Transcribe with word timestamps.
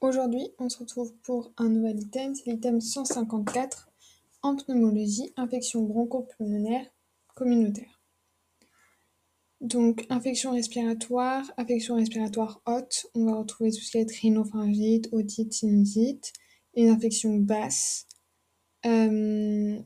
Aujourd'hui, 0.00 0.48
on 0.58 0.68
se 0.68 0.78
retrouve 0.78 1.12
pour 1.24 1.52
un 1.56 1.68
nouvel 1.68 1.98
item, 1.98 2.32
c'est 2.32 2.48
l'item 2.48 2.80
154 2.80 3.90
en 4.42 4.54
pneumologie, 4.54 5.32
infection 5.36 5.82
bronchopulmonaire 5.82 6.86
communautaire. 7.34 8.00
Donc, 9.60 10.06
infection 10.08 10.52
respiratoire, 10.52 11.50
infection 11.56 11.96
respiratoire 11.96 12.62
haute, 12.66 13.06
on 13.16 13.24
va 13.24 13.38
retrouver 13.38 13.72
tout 13.72 13.80
ce 13.80 13.90
qui 13.90 13.98
est 13.98 14.10
rhinopharyngite, 14.20 15.08
otite, 15.10 15.52
sinusite, 15.52 16.32
et 16.74 16.88
infection 16.88 17.34
basse. 17.38 18.06
Euh, 18.86 19.80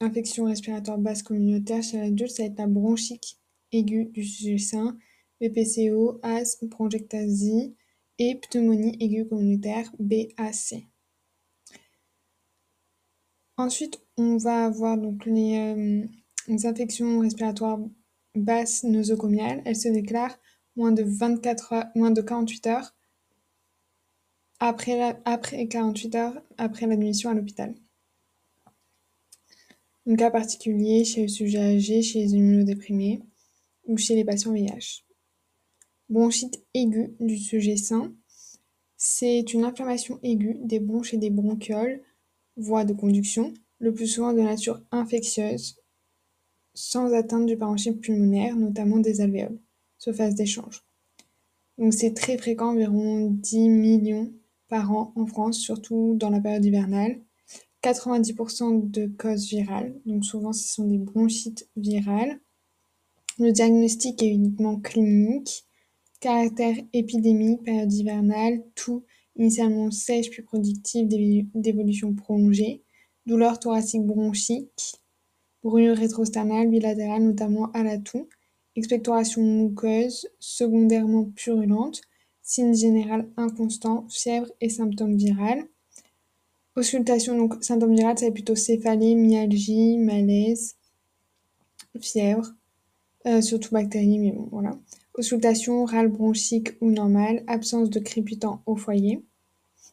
infection 0.00 0.46
respiratoire 0.46 0.96
basse 0.96 1.22
communautaire 1.22 1.82
chez 1.82 1.98
l'adulte, 1.98 2.30
ça 2.30 2.44
va 2.44 2.48
être 2.48 2.58
la 2.58 2.66
bronchite 2.66 3.36
aiguë 3.72 4.06
du 4.06 4.24
sujet 4.24 4.56
sain, 4.56 4.96
BPCO, 5.42 6.18
asthme, 6.22 6.68
bronchectasie, 6.68 7.74
et 8.20 8.34
pneumonie 8.36 8.96
aiguë 9.00 9.26
communautaire 9.26 9.90
BAC. 9.98 10.86
Ensuite, 13.56 14.00
on 14.18 14.36
va 14.36 14.66
avoir 14.66 14.98
donc 14.98 15.24
les, 15.24 15.56
euh, 15.58 16.06
infections 16.64 17.20
respiratoires 17.20 17.80
basses 18.34 18.84
nosocomiales. 18.84 19.62
Elles 19.64 19.76
se 19.76 19.88
déclarent 19.88 20.38
moins 20.76 20.92
de 20.92 21.02
24 21.02 21.72
heures, 21.72 21.86
moins 21.94 22.10
de 22.10 22.20
48 22.20 22.66
heures 22.66 22.94
après, 24.60 25.18
après 25.24 25.66
48 25.66 26.14
heures 26.14 26.42
après 26.58 26.86
l'admission 26.86 27.30
à 27.30 27.34
l'hôpital. 27.34 27.74
Un 30.06 30.16
cas 30.16 30.30
particulier 30.30 31.04
chez 31.04 31.22
le 31.22 31.28
sujet 31.28 31.76
âgé, 31.76 32.02
chez 32.02 32.20
les 32.20 32.34
immunodéprimés 32.34 33.22
ou 33.84 33.96
chez 33.96 34.14
les 34.14 34.24
patients 34.24 34.52
VIH. 34.52 35.09
Bronchite 36.10 36.60
aiguë 36.74 37.14
du 37.20 37.38
sujet 37.38 37.76
sain, 37.76 38.12
c'est 38.96 39.52
une 39.52 39.62
inflammation 39.62 40.18
aiguë 40.24 40.58
des 40.64 40.80
bronches 40.80 41.14
et 41.14 41.18
des 41.18 41.30
bronchioles, 41.30 42.02
voie 42.56 42.84
de 42.84 42.92
conduction, 42.92 43.54
le 43.78 43.94
plus 43.94 44.08
souvent 44.08 44.32
de 44.32 44.40
nature 44.40 44.82
infectieuse, 44.90 45.76
sans 46.74 47.12
atteinte 47.12 47.46
du 47.46 47.56
parenchyme 47.56 48.00
pulmonaire, 48.00 48.56
notamment 48.56 48.98
des 48.98 49.20
alvéoles, 49.20 49.60
sauf 49.98 50.16
phase 50.16 50.34
d'échange. 50.34 50.82
Donc 51.78 51.94
c'est 51.94 52.12
très 52.12 52.36
fréquent, 52.36 52.70
environ 52.72 53.28
10 53.30 53.68
millions 53.68 54.32
par 54.66 54.90
an 54.90 55.12
en 55.14 55.26
France, 55.26 55.58
surtout 55.58 56.16
dans 56.18 56.30
la 56.30 56.40
période 56.40 56.64
hivernale. 56.64 57.20
90% 57.84 58.90
de 58.90 59.06
causes 59.06 59.46
virales, 59.46 59.94
donc 60.06 60.24
souvent 60.24 60.52
ce 60.52 60.74
sont 60.74 60.88
des 60.88 60.98
bronchites 60.98 61.68
virales. 61.76 62.40
Le 63.38 63.52
diagnostic 63.52 64.24
est 64.24 64.28
uniquement 64.28 64.80
clinique. 64.80 65.66
Caractère 66.20 66.76
épidémique, 66.92 67.62
période 67.62 67.90
hivernale, 67.92 68.62
tout 68.74 69.04
initialement 69.36 69.90
sèche 69.90 70.28
puis 70.30 70.42
productive 70.42 71.08
d'évolution 71.08 72.14
prolongée, 72.14 72.82
douleur 73.24 73.58
thoracique 73.58 74.04
bronchique, 74.04 74.96
brûlure 75.62 75.96
rétrosternale 75.96 76.68
bilatérale 76.68 77.22
notamment 77.22 77.70
à 77.72 77.82
la 77.82 77.96
toux, 77.96 78.28
expectoration 78.76 79.42
muqueuse, 79.42 80.28
secondairement 80.38 81.24
purulente, 81.24 82.02
signes 82.42 82.74
général 82.74 83.26
inconstant, 83.38 84.06
fièvre 84.10 84.50
et 84.60 84.68
symptômes 84.68 85.16
virales. 85.16 85.64
Auscultation, 86.76 87.36
donc 87.36 87.64
symptômes 87.64 87.96
virales, 87.96 88.18
ça 88.18 88.26
va 88.26 88.32
plutôt 88.32 88.56
céphalée, 88.56 89.14
myalgie, 89.14 89.96
malaise, 89.96 90.76
fièvre, 91.98 92.54
euh, 93.26 93.40
surtout 93.40 93.70
bactéries, 93.70 94.18
mais 94.18 94.32
bon, 94.32 94.48
voilà. 94.50 94.78
Auscultation 95.14 95.84
râle 95.84 96.08
bronchique 96.08 96.70
ou 96.80 96.90
normale, 96.90 97.42
absence 97.46 97.90
de 97.90 97.98
crépitant 97.98 98.62
au 98.66 98.76
foyer. 98.76 99.22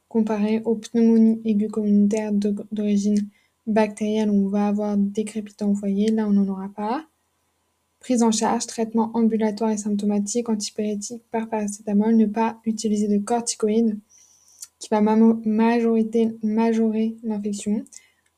Comparé 0.10 0.62
aux 0.64 0.76
pneumonies 0.76 1.42
aiguës 1.44 1.72
communautaires 1.72 2.32
d'origine 2.34 3.20
bactérienne, 3.66 4.30
où 4.30 4.46
on 4.46 4.50
va 4.50 4.68
avoir 4.68 4.98
des 4.98 5.26
crépitants 5.26 5.72
au 5.72 5.76
foyer, 5.76 6.12
là 6.12 6.28
on 6.28 6.32
n'en 6.32 6.48
aura 6.48 6.70
pas. 6.70 7.06
Prise 8.00 8.24
en 8.24 8.32
charge, 8.32 8.68
traitement 8.68 9.12
ambulatoire 9.14 9.72
et 9.72 9.78
symptomatique, 9.78 10.50
antipyrétique 10.50 11.24
par 11.32 11.50
paracétamol, 11.50 12.16
ne 12.16 12.26
pas 12.26 12.60
utiliser 12.66 13.08
de 13.08 13.18
corticoïdes 13.18 13.98
qui 14.80 14.88
va 14.90 15.02
majorer 15.02 17.16
l'infection. 17.24 17.84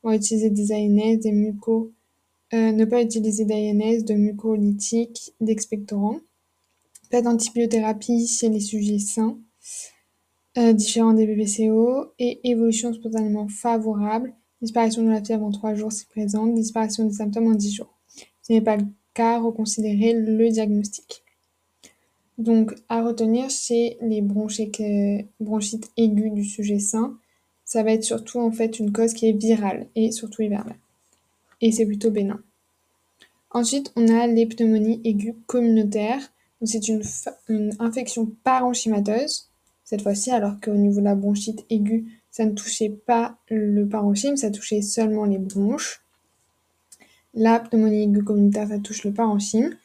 On 0.02 0.08
va 0.08 0.16
utiliser 0.16 0.50
des 0.50 0.72
ANS, 0.72 1.18
des 1.18 1.32
muco, 1.32 1.92
euh, 2.52 2.72
ne 2.72 2.84
pas 2.84 3.02
utiliser 3.02 3.44
d'ANS, 3.44 4.04
de 4.04 4.14
mucolytiques, 4.14 5.34
d'expectorants. 5.40 6.20
Pas 7.10 7.22
d'antibiothérapie 7.22 8.26
chez 8.28 8.48
les 8.48 8.60
sujets 8.60 9.00
sains, 9.00 9.36
euh, 10.58 10.72
différents 10.72 11.12
des 11.12 11.26
BBCO 11.26 12.12
et 12.18 12.40
évolution 12.48 12.92
spontanément 12.92 13.48
favorable, 13.48 14.32
disparition 14.62 15.02
de 15.02 15.10
la 15.10 15.22
fièvre 15.22 15.44
en 15.44 15.50
3 15.50 15.74
jours 15.74 15.92
si 15.92 16.06
présente, 16.06 16.54
disparition 16.54 17.04
des 17.04 17.14
symptômes 17.14 17.48
en 17.48 17.54
10 17.54 17.72
jours. 17.72 17.98
Ce 18.42 18.52
n'est 18.52 18.60
pas 18.60 18.76
le 18.76 18.84
cas, 19.14 19.40
reconsidérer 19.40 20.12
le 20.14 20.48
diagnostic. 20.50 21.24
Donc, 22.38 22.74
à 22.88 23.02
retenir 23.02 23.50
chez 23.50 23.98
les 24.00 24.22
bronchites, 24.22 24.80
bronchites 25.40 25.90
aiguës 25.96 26.32
du 26.32 26.44
sujet 26.44 26.78
sain, 26.78 27.18
ça 27.64 27.82
va 27.82 27.92
être 27.92 28.04
surtout 28.04 28.40
en 28.40 28.50
fait 28.50 28.78
une 28.78 28.92
cause 28.92 29.14
qui 29.14 29.28
est 29.28 29.32
virale 29.32 29.88
et 29.94 30.10
surtout 30.10 30.42
hivernale. 30.42 30.78
Et 31.60 31.70
c'est 31.70 31.86
plutôt 31.86 32.10
bénin. 32.10 32.40
Ensuite, 33.50 33.92
on 33.96 34.08
a 34.08 34.26
les 34.26 34.46
pneumonies 34.46 35.00
aiguës 35.04 35.34
communautaires 35.46 36.32
c'est 36.62 36.88
une, 36.88 37.02
infection 37.78 38.26
parenchymateuse, 38.44 39.48
cette 39.84 40.02
fois-ci, 40.02 40.30
alors 40.30 40.60
qu'au 40.60 40.74
niveau 40.74 41.00
de 41.00 41.04
la 41.04 41.14
bronchite 41.14 41.64
aiguë, 41.70 42.06
ça 42.30 42.44
ne 42.44 42.52
touchait 42.52 42.90
pas 42.90 43.36
le 43.48 43.84
parenchyme, 43.86 44.36
ça 44.36 44.50
touchait 44.50 44.82
seulement 44.82 45.24
les 45.24 45.38
bronches. 45.38 46.02
La 47.34 47.60
pneumonie 47.60 48.04
aiguë 48.04 48.22
communautaire, 48.22 48.68
ça 48.68 48.78
touche 48.78 49.04
le 49.04 49.12
parenchyme. 49.12 49.76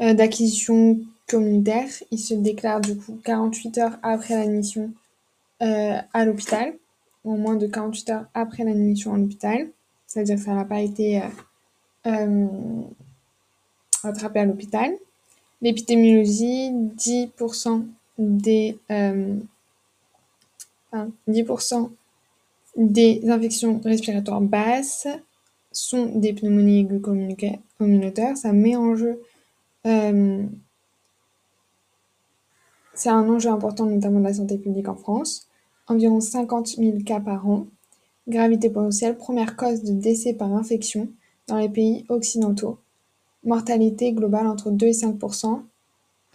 Euh, 0.00 0.14
d'acquisition 0.14 0.98
communautaire, 1.28 1.88
il 2.10 2.18
se 2.18 2.34
déclare 2.34 2.80
du 2.80 2.96
coup 2.96 3.18
48 3.24 3.78
heures 3.78 3.98
après 4.02 4.34
l'admission 4.34 4.92
euh, 5.62 5.98
à 6.12 6.24
l'hôpital, 6.24 6.74
au 7.22 7.36
moins 7.36 7.56
de 7.56 7.66
48 7.66 8.10
heures 8.10 8.26
après 8.34 8.64
l'admission 8.64 9.14
à 9.14 9.18
l'hôpital, 9.18 9.68
c'est-à-dire 10.06 10.36
que 10.36 10.42
ça 10.42 10.54
n'a 10.54 10.64
pas 10.64 10.80
été 10.80 11.22
euh, 12.06 12.46
attrapé 14.02 14.40
à 14.40 14.44
l'hôpital. 14.44 14.94
L'épidémiologie, 15.64 16.70
10% 16.70 17.86
des, 18.18 18.76
10% 20.92 21.90
des 22.76 23.22
infections 23.30 23.80
respiratoires 23.82 24.42
basses 24.42 25.08
sont 25.72 26.06
des 26.14 26.34
pneumonies 26.34 26.80
aiguës. 26.80 27.00
Ça 28.36 28.52
met 28.52 28.76
en 28.76 28.94
jeu, 28.94 29.22
c'est 32.94 33.08
un 33.08 33.26
enjeu 33.28 33.48
important 33.48 33.86
notamment 33.86 34.18
de 34.20 34.24
la 34.24 34.34
santé 34.34 34.58
publique 34.58 34.88
en 34.88 34.96
France. 34.96 35.48
Environ 35.86 36.20
50 36.20 36.76
000 36.76 36.98
cas 37.06 37.20
par 37.20 37.48
an. 37.48 37.66
Gravité 38.28 38.68
potentielle, 38.68 39.16
première 39.16 39.56
cause 39.56 39.82
de 39.82 39.92
décès 39.92 40.34
par 40.34 40.52
infection 40.52 41.08
dans 41.48 41.56
les 41.56 41.70
pays 41.70 42.04
occidentaux. 42.10 42.78
Mortalité 43.44 44.12
globale 44.12 44.46
entre 44.46 44.70
2 44.70 44.86
et 44.86 44.92
5% 44.92 45.62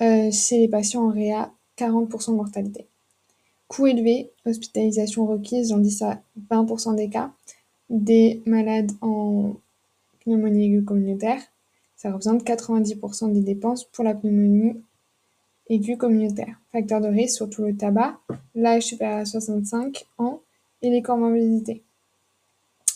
euh, 0.02 0.32
chez 0.32 0.60
les 0.60 0.68
patients 0.68 1.08
en 1.08 1.12
réa, 1.12 1.52
40 1.76 2.10
de 2.10 2.32
mortalité. 2.34 2.86
Coût 3.68 3.88
élevé, 3.88 4.32
hospitalisation 4.46 5.26
requise 5.26 5.70
dans 5.70 5.78
10 5.78 6.02
à 6.04 6.22
20% 6.52 6.96
des 6.96 7.10
cas. 7.10 7.32
Des 7.90 8.42
malades 8.46 8.92
en 9.02 9.56
pneumonie 10.24 10.66
aiguë 10.66 10.84
communautaire, 10.84 11.42
ça 11.96 12.12
représente 12.12 12.44
90% 12.44 13.34
des 13.34 13.42
dépenses 13.42 13.84
pour 13.84 14.04
la 14.04 14.14
pneumonie 14.14 14.82
aiguë 15.70 15.98
communautaire. 15.98 16.60
Facteur 16.72 17.02
de 17.02 17.08
risque, 17.08 17.36
surtout 17.36 17.64
le 17.64 17.76
tabac, 17.76 18.20
l'âge 18.56 18.84
supérieur 18.84 19.20
à 19.20 19.26
65 19.26 20.06
ans 20.18 20.42
et 20.82 20.90
les 20.90 21.02
comorbidités. 21.02 21.84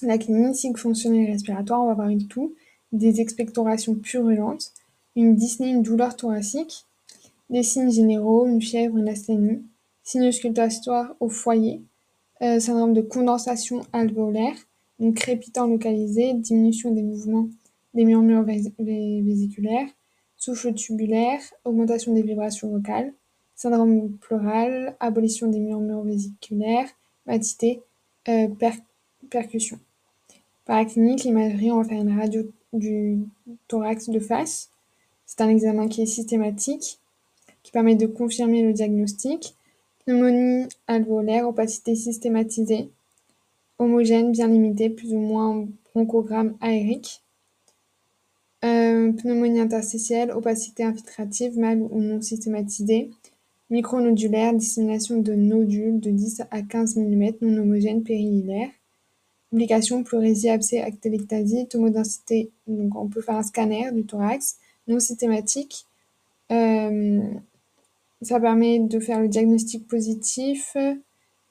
La 0.02 0.18
clinique 0.18 0.78
fonctionnelle 0.78 1.32
respiratoire, 1.32 1.82
on 1.82 1.86
va 1.86 1.92
avoir 1.92 2.10
une 2.10 2.28
toux, 2.28 2.54
des 2.94 3.20
expectorations 3.20 3.96
purulentes, 3.96 4.72
une 5.16 5.36
dyspnée, 5.36 5.70
une 5.70 5.84
douleur 5.84 6.16
thoracique, 6.16 6.86
des 7.50 7.64
signes 7.64 7.92
généraux, 7.92 8.48
une 8.48 8.62
fièvre, 8.62 8.98
une 8.98 9.10
asthénie, 9.10 9.64
signes 10.04 10.28
auscultatoires 10.28 11.16
au 11.20 11.28
foyer, 11.28 11.82
euh, 12.42 12.60
syndrome 12.60 12.94
de 12.94 13.02
condensation 13.02 13.82
alvéolaire, 13.92 14.56
une 15.00 15.14
crépitant 15.14 15.68
localisé, 15.68 16.34
diminution 16.34 16.92
des 16.92 17.04
mouvements 17.04 17.50
des 17.94 18.06
murmures 18.06 18.44
vésiculaires, 18.44 19.88
souffle 20.36 20.74
tubulaire, 20.74 21.40
augmentation 21.64 22.14
des 22.14 22.24
vibrations 22.24 22.70
vocales, 22.70 23.14
syndrome 23.56 24.18
pleural, 24.18 24.96
abolition 25.00 25.48
des 25.48 25.60
murmures 25.60 26.02
vésiculaires, 26.02 26.90
matité, 27.26 27.82
euh, 28.28 28.48
percussion. 29.30 29.80
Par 30.66 30.78
la 30.78 30.86
clinique, 30.86 31.24
l'imagerie, 31.24 31.72
on 31.72 31.82
va 31.82 31.88
faire 31.88 32.02
une 32.02 32.18
radio 32.18 32.44
du 32.74 33.20
thorax 33.68 34.10
de 34.10 34.20
face. 34.20 34.70
C'est 35.26 35.42
un 35.42 35.50
examen 35.50 35.88
qui 35.88 36.02
est 36.02 36.08
systématique, 36.08 37.00
qui 37.64 37.72
permet 37.72 37.96
de 37.96 38.08
confirmer 38.08 38.64
le 38.64 38.74
diagnostic, 38.74 39.56
pneumonie 40.06 40.68
alvéolaire, 40.88 41.48
opacité 41.48 41.96
systématisée, 41.96 42.90
homogène, 43.80 44.32
bien 44.32 44.48
limitée, 44.48 44.90
plus 44.90 45.14
ou 45.14 45.20
moins 45.20 45.66
bronchogramme 45.94 46.56
aérique. 46.62 47.22
Euh, 48.66 49.12
pneumonie 49.14 49.60
interstitielle, 49.60 50.32
opacité 50.32 50.84
infiltrative, 50.84 51.58
mal 51.58 51.82
ou 51.82 52.00
non 52.00 52.22
systématisée. 52.22 53.12
Micronodulaire, 53.70 54.54
dissémination 54.54 55.20
de 55.20 55.34
nodules 55.34 56.00
de 56.00 56.12
10 56.12 56.44
à 56.52 56.62
15 56.62 56.96
mm, 56.98 57.32
non 57.42 57.64
homogène, 57.64 58.04
périhilaire. 58.04 58.70
Complications, 59.54 60.04
pleurésie, 60.04 60.50
abcès, 60.50 60.82
actélectasie, 60.82 61.68
tomodensité, 61.68 62.50
donc 62.66 62.96
on 62.96 63.08
peut 63.08 63.22
faire 63.22 63.36
un 63.36 63.44
scanner 63.44 63.92
du 63.92 64.04
thorax, 64.04 64.58
non 64.88 65.00
systématique. 65.00 65.86
Euh, 66.52 67.22
ça 68.24 68.40
permet 68.40 68.80
de 68.80 69.00
faire 69.00 69.20
le 69.20 69.28
diagnostic 69.28 69.88
positif 69.88 70.76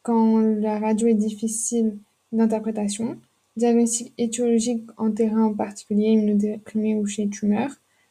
quand 0.02 0.40
la 0.40 0.80
radio 0.80 1.06
est 1.06 1.14
difficile 1.14 1.96
d'interprétation. 2.32 3.18
Diagnostic 3.56 4.12
étiologique 4.18 4.82
en 4.96 5.12
terrain 5.12 5.44
en 5.44 5.54
particulier, 5.54 6.08
immunodéprimé 6.08 6.96
ou 6.96 7.06
chez 7.06 7.28
tumeur. 7.28 7.70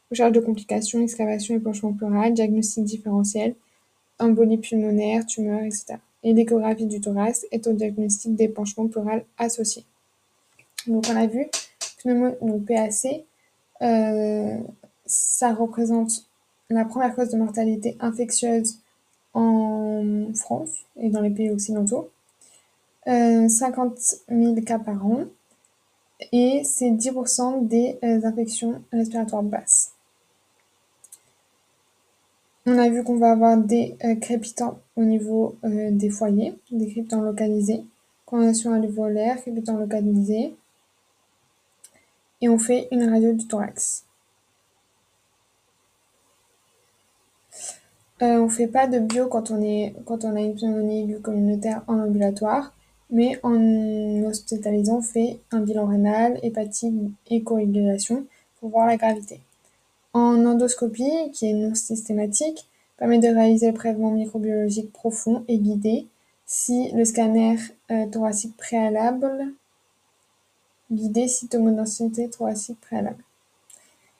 Recherche 0.10 0.32
de 0.32 0.40
complications, 0.40 1.02
excavation, 1.02 1.54
épanchement 1.54 1.92
pleural, 1.92 2.34
diagnostic 2.34 2.86
différentiel, 2.86 3.56
embolie 4.20 4.58
pulmonaire, 4.58 5.26
tumeur, 5.26 5.64
etc. 5.64 5.96
Et 6.24 6.34
l'échographie 6.34 6.86
du 6.86 7.02
thorax 7.02 7.46
est 7.52 7.66
au 7.68 7.74
diagnostic 7.74 8.36
d'épanchement 8.36 8.88
pleural 8.88 9.26
associé. 9.38 9.84
Donc 10.88 11.06
on 11.10 11.16
a 11.16 11.28
vu, 11.28 11.48
pneumo, 12.00 12.36
donc 12.42 12.66
PAC, 12.66 13.24
euh, 13.82 14.58
ça 15.06 15.54
représente 15.54 16.26
la 16.70 16.86
première 16.86 17.16
cause 17.16 17.30
de 17.30 17.38
mortalité 17.38 17.98
infectieuse 18.00 18.78
en 19.34 20.28
France 20.36 20.72
et 20.98 21.10
dans 21.10 21.22
les 21.22 21.30
pays 21.30 21.50
occidentaux. 21.50 22.10
Euh, 23.08 23.48
50 23.48 23.98
000 24.30 24.62
cas 24.62 24.78
par 24.78 25.06
an 25.06 25.26
et 26.32 26.62
c'est 26.64 26.92
10% 26.92 27.68
des 27.68 27.98
euh, 28.04 28.24
infections 28.24 28.82
respiratoires 28.92 29.42
basses. 29.44 29.94
On 32.68 32.78
a 32.78 32.90
vu 32.90 33.04
qu'on 33.04 33.18
va 33.18 33.32
avoir 33.32 33.58
des 33.58 33.96
euh, 34.04 34.16
crépitants 34.16 34.80
au 34.96 35.04
niveau 35.04 35.56
euh, 35.64 35.90
des 35.90 36.12
foyers, 36.12 36.54
des 36.70 36.92
crépitants 36.92 37.22
localisés, 37.22 37.84
condamnation 38.28 38.72
alvéolaire, 38.74 39.42
crépitants 39.42 39.78
localisés, 39.78 40.54
et 42.40 42.50
on 42.50 42.60
fait 42.60 42.88
une 42.92 43.10
radio 43.10 43.34
du 43.34 43.48
thorax. 43.48 44.06
Euh, 48.22 48.40
on 48.40 48.50
fait 48.50 48.68
pas 48.68 48.86
de 48.86 49.00
bio 49.00 49.28
quand 49.28 49.50
on, 49.50 49.92
quand 50.06 50.24
on 50.24 50.36
a 50.36 50.42
une 50.42 50.54
pneumonie 50.54 51.02
aiguë 51.02 51.20
communautaire 51.20 51.84
en 51.88 51.98
ambulatoire, 52.00 52.76
mais 53.10 53.40
en 53.42 54.24
hospitalisant, 54.24 55.00
on 55.00 55.02
fait 55.02 55.40
un 55.50 55.62
bilan 55.62 55.88
rénal, 55.88 56.40
hépatique 56.44 56.94
et 57.32 57.42
coagulation 57.42 58.28
pour 58.60 58.70
voir 58.70 58.86
la 58.86 58.98
gravité. 58.98 59.40
En 60.14 60.46
endoscopie, 60.46 61.32
qui 61.34 61.50
est 61.50 61.54
non 61.54 61.74
systématique, 61.74 62.68
permet 62.98 63.20
de 63.20 63.28
réaliser 63.28 63.68
le 63.68 63.74
prélèvement 63.74 64.12
microbiologique 64.12 64.92
profond 64.92 65.44
et 65.48 65.58
guidé 65.58 66.08
si 66.46 66.92
le 66.92 67.06
scanner 67.06 67.56
euh, 67.92 68.06
thoracique 68.08 68.58
préalable 68.58 69.54
guidé 70.92 71.28
si 71.28 71.48
tomodensité 71.48 72.30
thoracique 72.30 72.80
préalable. 72.82 73.24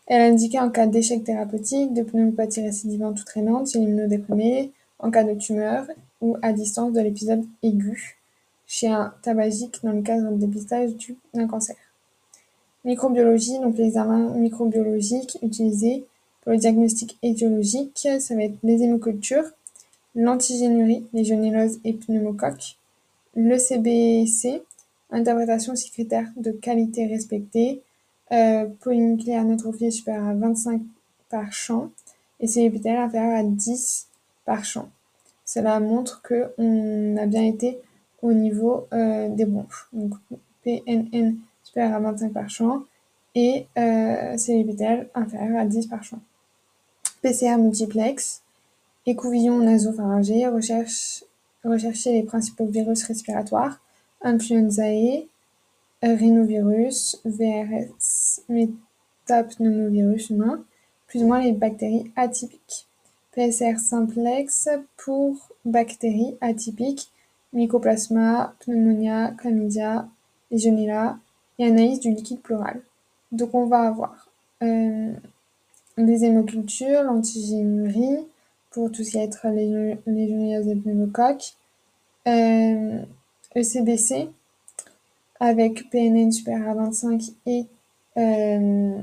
Elle 0.08 0.22
est 0.22 0.30
indiquée 0.30 0.60
en 0.60 0.70
cas 0.70 0.88
d'échec 0.88 1.24
thérapeutique, 1.24 1.94
de 1.94 2.04
pneumopathie 2.04 2.62
récidivante 2.62 3.20
ou 3.20 3.24
traînante 3.24 3.72
chez 3.72 3.80
l'immunodéprimé, 3.80 4.72
en 5.00 5.12
cas 5.12 5.24
de 5.24 5.34
tumeur 5.34 5.86
ou 6.22 6.38
à 6.42 6.54
distance 6.54 6.94
de 6.94 7.02
l'épisode 7.02 7.46
aigu 7.64 8.18
chez 8.68 8.88
un 8.88 9.14
tabagique 9.22 9.80
dans 9.84 9.92
le 9.92 10.02
cadre 10.02 10.32
de 10.32 10.38
dépistage 10.38 10.92
d'un 11.34 11.48
cancer. 11.48 11.76
Microbiologie, 12.84 13.60
donc 13.60 13.78
l'examen 13.78 14.30
microbiologique 14.32 15.38
utilisé 15.42 16.06
pour 16.42 16.52
le 16.52 16.58
diagnostic 16.58 17.18
étiologique, 17.22 18.08
ça 18.20 18.36
va 18.36 18.44
être 18.44 18.58
les 18.64 18.82
hémocultures, 18.82 19.46
l'antigénurie, 20.16 21.06
légionellose 21.14 21.80
et 21.84 21.94
pneumocoque, 21.94 22.78
le 23.36 23.58
CBC, 23.58 24.64
interprétation 25.12 25.76
sécuritaire 25.76 26.28
de 26.38 26.52
qualité 26.52 27.06
respectée, 27.06 27.82
euh, 28.32 28.66
polynucléaire 28.80 29.44
neutrophile 29.44 29.92
supérieur 29.92 30.28
à 30.28 30.34
25 30.34 30.82
par 31.30 31.52
champ 31.54 31.90
et 32.40 32.48
cellule 32.48 32.76
inférieur 32.88 33.38
à 33.38 33.44
10 33.44 34.08
par 34.46 34.66
champ. 34.66 34.90
Cela 35.46 35.80
montre 35.80 36.22
qu'on 36.22 37.18
a 37.18 37.26
bien 37.26 37.44
été 37.44 37.78
au 38.22 38.34
niveau 38.34 38.88
euh, 38.94 39.28
des 39.30 39.46
bronches. 39.46 39.90
Donc 39.94 40.14
PNN 40.64 41.36
à 41.76 42.00
25 42.00 42.34
par 42.34 42.50
champ 42.50 42.84
et 43.36 43.68
euh, 43.78 44.36
à 44.36 45.66
10 45.66 45.88
par 45.88 46.04
champ. 46.04 46.20
PCR 47.22 47.58
multiplex, 47.58 48.42
écouvillon 49.06 49.60
nasopharyngé, 49.60 50.48
recherche, 50.48 51.24
rechercher 51.64 52.14
les 52.14 52.24
principaux 52.24 52.66
virus 52.66 53.04
respiratoires, 53.04 53.80
influenzae, 54.22 55.28
rhinovirus, 56.02 57.22
VRS, 57.26 58.42
métapneumovirus 58.50 60.32
humain, 60.32 60.64
plus 61.08 61.24
ou 61.24 61.28
moins 61.28 61.42
les 61.42 61.54
bactéries 61.54 62.12
atypiques. 62.16 62.88
PCR 63.34 63.78
simplex 63.78 64.68
pour 64.98 65.50
bactéries 65.64 66.38
atypiques, 66.42 67.12
Mycoplasma, 67.54 68.56
Pneumonia, 68.60 69.34
Chlamydia, 69.38 70.08
Legionella 70.52 71.18
analyse 71.64 72.00
du 72.00 72.12
liquide 72.12 72.42
pleural. 72.42 72.82
Donc 73.32 73.54
on 73.54 73.66
va 73.66 73.82
avoir 73.82 74.30
euh, 74.64 75.14
les 75.98 76.26
hémocultures, 76.26 77.04
l'antigénurie, 77.04 78.26
pour 78.72 78.92
tout 78.92 79.04
ce 79.04 79.12
qui 79.12 79.18
va 79.18 79.24
être 79.24 79.48
légionellose 80.08 80.68
et 80.68 80.76
pneumocoque, 80.76 81.54
euh, 82.28 83.00
ECBC, 83.56 84.30
avec 85.40 85.90
PNN 85.90 86.32
supérieur 86.32 86.70
à 86.70 86.74
25 86.76 87.22
et 87.46 87.66
euh, 88.18 88.98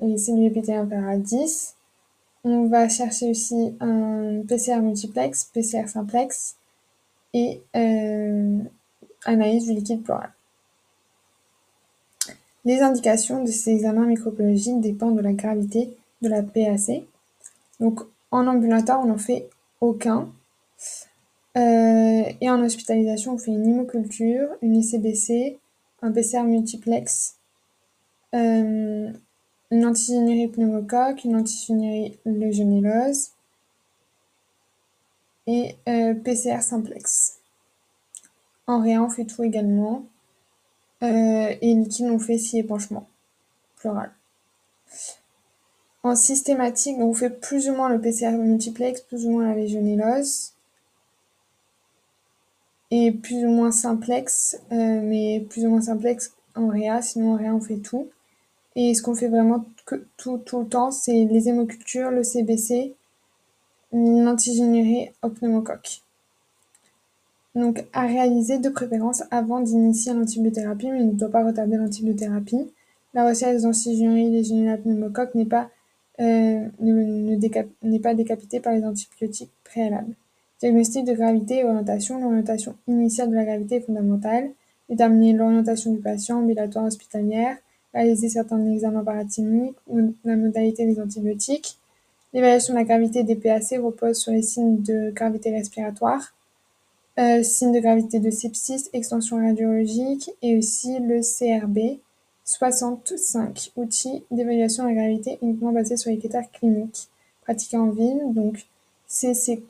les 0.00 0.18
cellules 0.18 0.46
épithéliales 0.46 0.84
inférieures 0.86 1.08
à 1.10 1.16
10. 1.16 1.74
On 2.44 2.66
va 2.66 2.88
chercher 2.88 3.30
aussi 3.30 3.74
un 3.80 4.42
PCR 4.48 4.80
multiplex, 4.80 5.44
PCR 5.52 5.88
simplex 5.88 6.56
et 7.34 7.62
euh, 7.76 8.58
analyse 9.24 9.66
du 9.66 9.74
liquide 9.74 10.02
pleural. 10.02 10.32
Les 12.64 12.80
indications 12.80 13.42
de 13.42 13.50
ces 13.50 13.70
examens 13.70 14.06
microbiologiques 14.06 14.80
dépendent 14.80 15.16
de 15.16 15.22
la 15.22 15.32
gravité 15.32 15.96
de 16.22 16.28
la 16.28 16.42
PAC. 16.42 17.02
Donc 17.80 18.00
en 18.30 18.46
ambulatoire, 18.46 19.00
on 19.00 19.06
n'en 19.06 19.18
fait 19.18 19.48
aucun. 19.80 20.28
Euh, 21.56 22.22
et 22.40 22.50
en 22.50 22.62
hospitalisation, 22.62 23.34
on 23.34 23.38
fait 23.38 23.50
une 23.50 23.66
hémoculture, 23.66 24.48
une 24.62 24.76
ICBC, 24.76 25.58
un 26.00 26.12
PCR 26.12 26.44
multiplex, 26.44 27.36
euh, 28.34 29.10
une 29.70 29.86
antigénérie 29.86 30.48
pneumocoque, 30.48 31.24
une 31.24 31.36
antigénérie 31.36 32.18
legionellose 32.24 33.30
et 35.46 35.76
euh, 35.88 36.14
PCR 36.14 36.62
simplex. 36.62 37.38
En 38.66 38.80
réa, 38.80 39.02
on 39.02 39.10
fait 39.10 39.24
tout 39.24 39.42
également. 39.42 40.04
Et 41.02 41.74
liquide, 41.74 42.06
on 42.06 42.18
fait 42.18 42.38
six 42.38 42.58
épanchements 42.58 43.08
pleural. 43.76 44.10
En 46.04 46.16
systématique, 46.16 46.96
on 46.98 47.12
fait 47.14 47.30
plus 47.30 47.68
ou 47.68 47.74
moins 47.74 47.88
le 47.88 48.00
PCR 48.00 48.32
multiplex, 48.32 49.00
plus 49.02 49.26
ou 49.26 49.30
moins 49.30 49.48
la 49.48 49.54
légionellose 49.54 50.52
et 52.90 53.10
plus 53.10 53.44
ou 53.44 53.48
moins 53.48 53.72
simplex, 53.72 54.60
euh, 54.70 55.00
mais 55.00 55.46
plus 55.48 55.64
ou 55.64 55.70
moins 55.70 55.80
simplex 55.80 56.34
en 56.54 56.68
réa, 56.68 57.00
sinon 57.00 57.34
en 57.34 57.36
réa 57.36 57.54
on 57.54 57.60
fait 57.60 57.78
tout. 57.78 58.08
Et 58.76 58.94
ce 58.94 59.02
qu'on 59.02 59.14
fait 59.14 59.28
vraiment 59.28 59.64
tout, 59.86 60.38
tout 60.38 60.60
le 60.60 60.68
temps, 60.68 60.90
c'est 60.90 61.24
les 61.24 61.48
hémocultures, 61.48 62.10
le 62.10 62.22
CBC, 62.22 62.94
l'antigénéré 63.92 65.14
au. 65.22 66.01
Donc 67.54 67.84
à 67.92 68.06
réaliser 68.06 68.58
de 68.58 68.68
préférence 68.68 69.22
avant 69.30 69.60
d'initier 69.60 70.14
l'antibiothérapie, 70.14 70.88
mais 70.90 71.04
ne 71.04 71.12
doit 71.12 71.30
pas 71.30 71.44
retarder 71.44 71.76
l'antibiothérapie. 71.76 72.70
La 73.14 73.28
recherche 73.28 73.62
d'antigénérie 73.62 74.30
légionella 74.30 74.78
pneumocoque 74.78 75.34
n'est 75.34 75.44
pas, 75.44 75.68
euh, 76.20 76.66
n'est 76.80 77.98
pas 78.00 78.14
décapitée 78.14 78.60
par 78.60 78.72
les 78.72 78.84
antibiotiques 78.84 79.50
préalables. 79.64 80.14
Diagnostic 80.60 81.04
de 81.04 81.12
gravité 81.12 81.58
et 81.58 81.64
orientation. 81.64 82.20
L'orientation 82.20 82.76
initiale 82.88 83.30
de 83.30 83.34
la 83.34 83.44
gravité 83.44 83.76
est 83.76 83.80
fondamentale. 83.80 84.50
Déterminer 84.88 85.32
l'orientation 85.34 85.92
du 85.92 85.98
patient, 85.98 86.38
ambulatoire 86.38 86.86
hospitalière, 86.86 87.56
réaliser 87.92 88.28
certains 88.28 88.64
examens 88.70 89.04
paratymiques 89.04 89.76
ou 89.88 90.14
la 90.24 90.36
modalité 90.36 90.86
des 90.86 91.00
antibiotiques. 91.00 91.78
L'évaluation 92.32 92.72
de 92.74 92.78
la 92.78 92.84
gravité 92.84 93.24
des 93.24 93.36
PAC 93.36 93.74
repose 93.82 94.18
sur 94.18 94.32
les 94.32 94.42
signes 94.42 94.80
de 94.82 95.10
gravité 95.10 95.50
respiratoire, 95.50 96.32
euh, 97.18 97.42
signes 97.42 97.72
de 97.72 97.80
gravité 97.80 98.20
de 98.20 98.30
sepsis, 98.30 98.88
extension 98.92 99.36
radiologique 99.36 100.30
et 100.40 100.56
aussi 100.56 100.98
le 100.98 101.20
CRB 101.20 101.98
65, 102.44 103.72
outil 103.76 104.24
d'évaluation 104.30 104.84
de 104.84 104.88
la 104.88 104.94
gravité 104.94 105.38
uniquement 105.42 105.72
basé 105.72 105.96
sur 105.96 106.10
les 106.10 106.18
critères 106.18 106.50
cliniques 106.50 107.08
pratiqués 107.42 107.76
en 107.76 107.90
ville. 107.90 108.20
Donc 108.32 108.66
C 109.06 109.34
c'est 109.34 109.60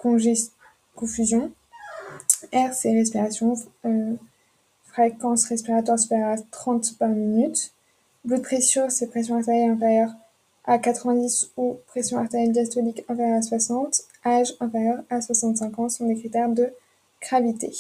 confusion, 0.95 1.51
R 2.53 2.73
c'est 2.73 2.93
respiration, 2.93 3.55
euh, 3.87 4.15
fréquence 4.85 5.47
respiratoire 5.47 5.99
supérieure 5.99 6.39
à 6.39 6.43
30 6.51 6.97
par 6.97 7.09
minute, 7.09 7.73
blood 8.25 8.43
pressure 8.43 8.91
c'est 8.91 9.09
pression 9.09 9.37
artérielle 9.37 9.73
inférieure 9.73 10.13
à 10.65 10.79
90 10.79 11.51
ou 11.57 11.79
pression 11.89 12.19
artérielle 12.19 12.53
diastolique 12.53 13.05
inférieure 13.09 13.39
à 13.39 13.43
60, 13.43 14.03
âge 14.25 14.55
inférieur 14.61 15.03
à 15.11 15.21
65 15.21 15.79
ans 15.81 15.89
sont 15.89 16.07
des 16.07 16.15
critères 16.15 16.49
de 16.49 16.73
gravité. 17.23 17.73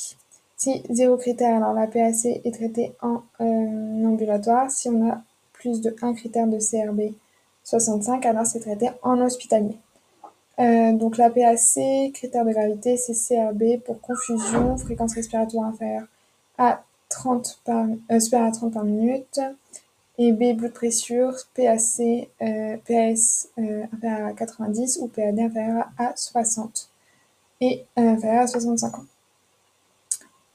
Si 0.56 0.82
zéro 0.90 1.16
critère, 1.16 1.56
alors 1.56 1.74
la 1.74 1.86
PAC 1.86 2.24
est 2.24 2.54
traitée 2.54 2.92
en 3.02 3.22
euh, 3.40 4.06
ambulatoire. 4.06 4.70
Si 4.70 4.88
on 4.88 5.10
a 5.10 5.22
plus 5.52 5.80
de 5.80 5.94
1 6.00 6.14
critère 6.14 6.46
de 6.46 6.58
CRB 6.58 7.14
65, 7.64 8.24
alors 8.26 8.46
c'est 8.46 8.60
traité 8.60 8.90
en 9.02 9.20
hospitalier. 9.20 9.76
Euh, 10.58 10.92
donc 10.92 11.16
la 11.16 11.30
PAC, 11.30 12.12
critère 12.14 12.44
de 12.44 12.52
gravité, 12.52 12.96
c'est 12.96 13.14
CRB 13.14 13.82
pour 13.84 14.00
confusion, 14.00 14.76
fréquence 14.76 15.14
respiratoire 15.14 15.66
inférieure 15.66 16.06
à 16.58 16.82
30 17.08 17.60
par, 17.64 17.86
euh, 18.10 18.20
supérieure 18.20 18.48
à 18.48 18.52
30 18.52 18.72
par 18.72 18.84
minute, 18.84 19.40
et 20.18 20.32
B, 20.32 20.56
blood 20.56 20.72
pressure, 20.72 21.34
PAC, 21.54 22.28
euh, 22.42 22.76
PAS 22.86 23.48
euh, 23.58 23.84
inférieur 23.92 24.28
à 24.28 24.32
90 24.32 24.98
ou 25.00 25.08
PAD 25.08 25.40
inférieur 25.40 25.86
à 25.98 26.12
60 26.14 26.90
et 27.60 27.84
euh, 27.98 28.10
inférieur 28.10 28.42
à 28.42 28.46
65 28.46 28.98
ans. 28.98 29.04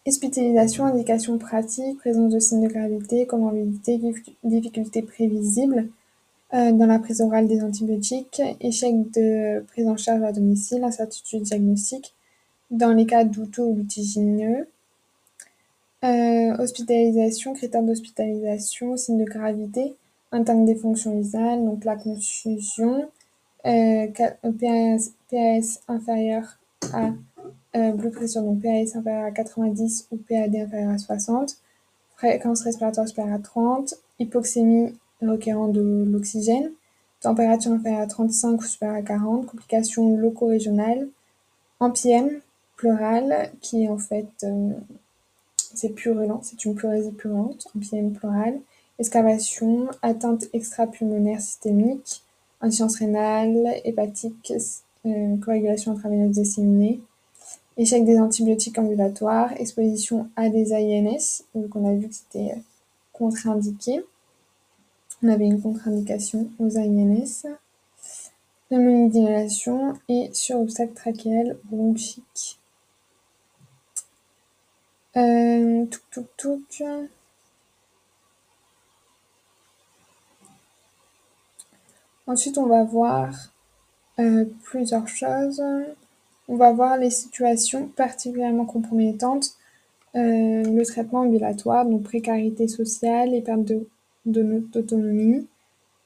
Hospitalisation, 0.07 0.85
indication 0.85 1.37
pratique, 1.37 1.97
présence 1.97 2.31
de 2.31 2.39
signes 2.39 2.65
de 2.65 2.71
gravité, 2.71 3.25
comorbidité, 3.25 3.99
difficultés 4.41 5.01
prévisibles 5.01 5.89
euh, 6.53 6.71
dans 6.71 6.85
la 6.85 6.97
prise 6.97 7.19
orale 7.19 7.49
des 7.49 7.61
antibiotiques, 7.61 8.41
échec 8.61 9.11
de 9.11 9.59
prise 9.67 9.85
en 9.85 9.97
charge 9.97 10.23
à 10.23 10.31
domicile, 10.31 10.85
incertitude 10.85 11.41
diagnostique 11.41 12.13
dans 12.71 12.93
les 12.93 13.05
cas 13.05 13.25
douteux 13.25 13.63
ou 13.63 13.75
litigineux, 13.75 14.69
euh, 16.05 16.57
hospitalisation, 16.57 17.53
critères 17.53 17.83
d'hospitalisation, 17.83 18.95
signes 18.95 19.25
de 19.25 19.29
gravité, 19.29 19.93
interne 20.31 20.63
des 20.63 20.75
fonctions 20.75 21.19
visales, 21.19 21.65
donc 21.65 21.83
la 21.83 21.97
confusion, 21.97 23.09
euh, 23.65 24.07
PAS, 24.41 25.11
PAS 25.29 25.81
inférieur 25.89 26.59
à 26.93 27.11
blood 27.95 28.13
pressure, 28.13 28.41
donc 28.41 28.61
PAS 28.61 28.95
inférieur 28.97 29.25
à 29.25 29.31
90 29.31 30.07
ou 30.11 30.17
PAD 30.17 30.55
inférieur 30.55 30.91
à 30.91 30.97
60, 30.97 31.57
fréquence 32.15 32.61
respiratoire 32.61 33.07
supérieure 33.07 33.35
à 33.35 33.39
30, 33.39 33.93
hypoxémie 34.19 34.93
requérant 35.21 35.67
de 35.67 36.05
l'oxygène, 36.07 36.71
température 37.21 37.71
inférieure 37.71 38.01
à 38.01 38.07
35 38.07 38.59
ou 38.59 38.63
supérieure 38.63 38.97
à 38.97 39.01
40, 39.01 39.45
complications 39.45 40.17
loco-régionales, 40.17 41.07
emphysème 41.79 42.41
pleural 42.75 43.51
qui 43.61 43.83
est 43.83 43.89
en 43.89 43.97
fait 43.97 44.27
euh, 44.43 44.71
c'est 45.73 45.89
purulent, 45.89 46.39
c'est 46.41 46.65
une 46.65 46.75
pleurésie 46.75 47.11
purulente, 47.11 47.67
emphysème 47.75 48.13
pleural, 48.13 48.59
excavation, 48.99 49.89
atteinte 50.01 50.45
extra-pulmonaire 50.53 51.41
systémique, 51.41 52.23
insuffisance 52.61 52.97
rénale, 52.97 53.75
hépatique, 53.83 54.53
euh, 55.05 55.37
coagulation 55.37 55.91
intraveineuse 55.91 56.31
disséminée, 56.31 56.99
échec 57.77 58.05
des 58.05 58.19
antibiotiques 58.19 58.77
ambulatoires, 58.79 59.53
exposition 59.53 60.29
à 60.35 60.49
des 60.49 60.73
INS, 60.73 61.43
donc 61.53 61.75
on 61.75 61.87
a 61.87 61.93
vu 61.93 62.09
que 62.09 62.15
c'était 62.15 62.51
euh, 62.51 62.59
contre-indiqué. 63.13 64.03
On 65.23 65.29
avait 65.29 65.45
une 65.45 65.61
contre-indication 65.61 66.49
aux 66.59 66.77
INS, 66.77 67.45
pneumonie 68.69 69.09
d'inhalation 69.09 69.93
et 70.09 70.29
sur 70.33 70.59
obstacle 70.59 70.93
trachéal 70.93 71.57
bronchique. 71.65 72.59
Euh, 75.15 75.85
Ensuite, 82.27 82.57
on 82.57 82.65
va 82.65 82.83
voir 82.83 83.33
euh, 84.19 84.45
plusieurs 84.63 85.07
choses. 85.07 85.63
On 86.47 86.55
va 86.55 86.71
voir 86.71 86.97
les 86.97 87.09
situations 87.09 87.89
particulièrement 87.95 88.65
compromettantes, 88.65 89.51
euh, 90.15 90.63
le 90.63 90.85
traitement 90.85 91.21
ambulatoire, 91.21 91.85
donc 91.85 92.03
précarité 92.03 92.67
sociale 92.67 93.33
et 93.33 93.41
perte 93.41 93.71
d'autonomie, 94.25 95.45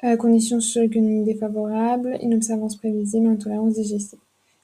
de, 0.03 0.15
conditions 0.15 0.59
socio-économiques 0.59 1.25
défavorables, 1.25 2.17
inobservance 2.21 2.75
prévisible, 2.75 3.27
intolérance 3.27 3.73
digestive. 3.73 4.19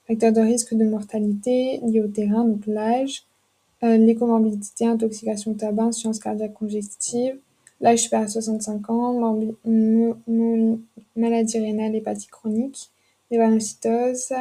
Facteurs 0.08 0.34
de 0.34 0.42
risque 0.42 0.74
de 0.74 0.84
mortalité 0.84 1.80
liés 1.86 2.02
au 2.02 2.08
terrain, 2.08 2.44
donc 2.44 2.66
l'âge, 2.66 3.24
euh, 3.84 4.14
intoxication 4.82 5.52
au 5.52 5.54
tabac, 5.54 5.84
insuffisance 5.84 6.20
cardiaque 6.20 6.54
congestive, 6.56 7.38
l'âge 7.82 8.04
supérieur 8.04 8.28
à 8.28 8.32
65 8.32 8.90
ans, 8.90 9.38
maladie 11.16 11.60
rénale, 11.60 11.96
hépatique 11.96 12.32
chronique, 12.32 12.90
drépanocytose, 13.30 14.34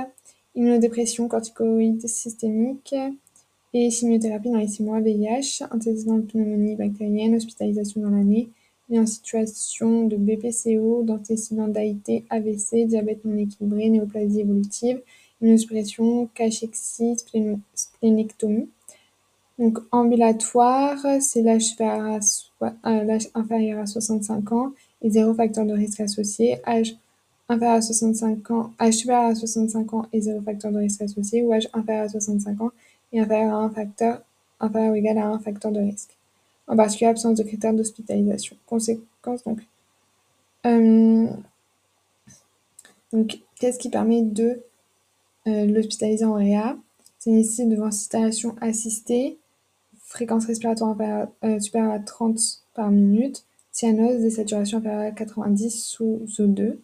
immunodépression, 0.57 1.29
corticoïdes 1.29 2.09
systémiques 2.09 2.95
et 3.75 3.91
chimiothérapie 3.91 4.51
dans 4.51 4.59
les 4.59 4.69
6 4.69 4.83
mois, 4.83 5.01
VIH, 5.01 5.65
de 5.73 6.23
pneumonie 6.23 6.77
bactérienne, 6.77 7.35
hospitalisation 7.35 8.01
dans 8.01 8.11
l'année, 8.11 8.49
et 8.91 8.99
en 8.99 9.07
situation 9.07 10.07
de 10.07 10.17
BPCO, 10.17 11.03
d'antécédent 11.03 11.69
d'AIT, 11.69 12.25
AVC, 12.31 12.87
diabète 12.87 13.25
non 13.25 13.37
équilibré, 13.37 13.91
néoplasie 13.91 14.41
évolutive, 14.41 15.03
immunosuppression, 15.41 16.29
cachexie, 16.35 17.17
splénectomie. 17.75 18.69
Donc 19.59 19.79
ambulatoire, 19.91 20.99
c'est 21.21 21.43
l'âge 21.43 21.75
euh, 21.81 23.19
inférieur 23.35 23.81
à 23.81 23.87
65 23.87 24.53
ans 24.53 24.73
et 25.03 25.11
zéro 25.11 25.35
facteur 25.35 25.65
de 25.65 25.73
risque 25.73 26.01
associé, 26.01 26.59
âge 26.67 26.97
inférieur 27.49 27.77
à 27.77 27.83
65 27.83 28.51
ans, 28.51 28.73
âge 28.81 28.95
supérieur 28.95 29.31
à 29.31 29.35
65 29.35 29.95
ans 29.95 30.07
et 30.13 30.21
zéro 30.21 30.41
facteur 30.41 30.73
de 30.73 30.79
risque 30.79 31.03
associé, 31.03 31.43
ou 31.43 31.53
âge 31.53 31.69
inférieur 31.73 32.05
à 32.05 32.09
65 32.09 32.61
ans 32.61 32.71
et 33.13 33.21
inférieur 33.21 33.55
à 33.55 33.59
un 33.59 33.71
facteur 33.71 34.23
inférieur 34.61 34.93
ou 34.93 34.97
égal 34.97 35.19
à 35.19 35.27
un 35.29 35.39
facteur 35.39 35.73
de 35.73 35.81
risque? 35.81 36.17
En 36.67 36.77
particulier, 36.77 37.11
absence 37.11 37.39
de 37.39 37.45
critères 37.45 37.75
d'hospitalisation. 37.75 38.57
Conséquence 38.67 39.45
donc. 39.45 39.61
Euh, 40.67 41.29
donc, 43.13 43.39
qu'est-ce 43.61 43.79
qui 43.79 43.89
permet 43.89 44.23
de 44.23 44.61
euh, 45.47 45.67
l'hospitaliser 45.67 46.25
en 46.25 46.35
réa? 46.35 46.77
C'est 47.19 47.31
nécessité 47.31 47.67
de 47.67 47.77
ventilation 47.77 48.57
assistée, 48.61 49.39
fréquence 50.05 50.47
respiratoire 50.47 50.97
euh, 51.45 51.61
supérieure 51.61 51.93
à 51.93 52.01
30 52.01 52.39
par 52.75 52.91
minute, 52.91 53.45
cyanose, 53.71 54.21
désaturation 54.21 54.79
inférieure 54.79 55.03
à 55.03 55.11
90 55.13 55.85
sous 55.85 56.21
O2, 56.27 56.79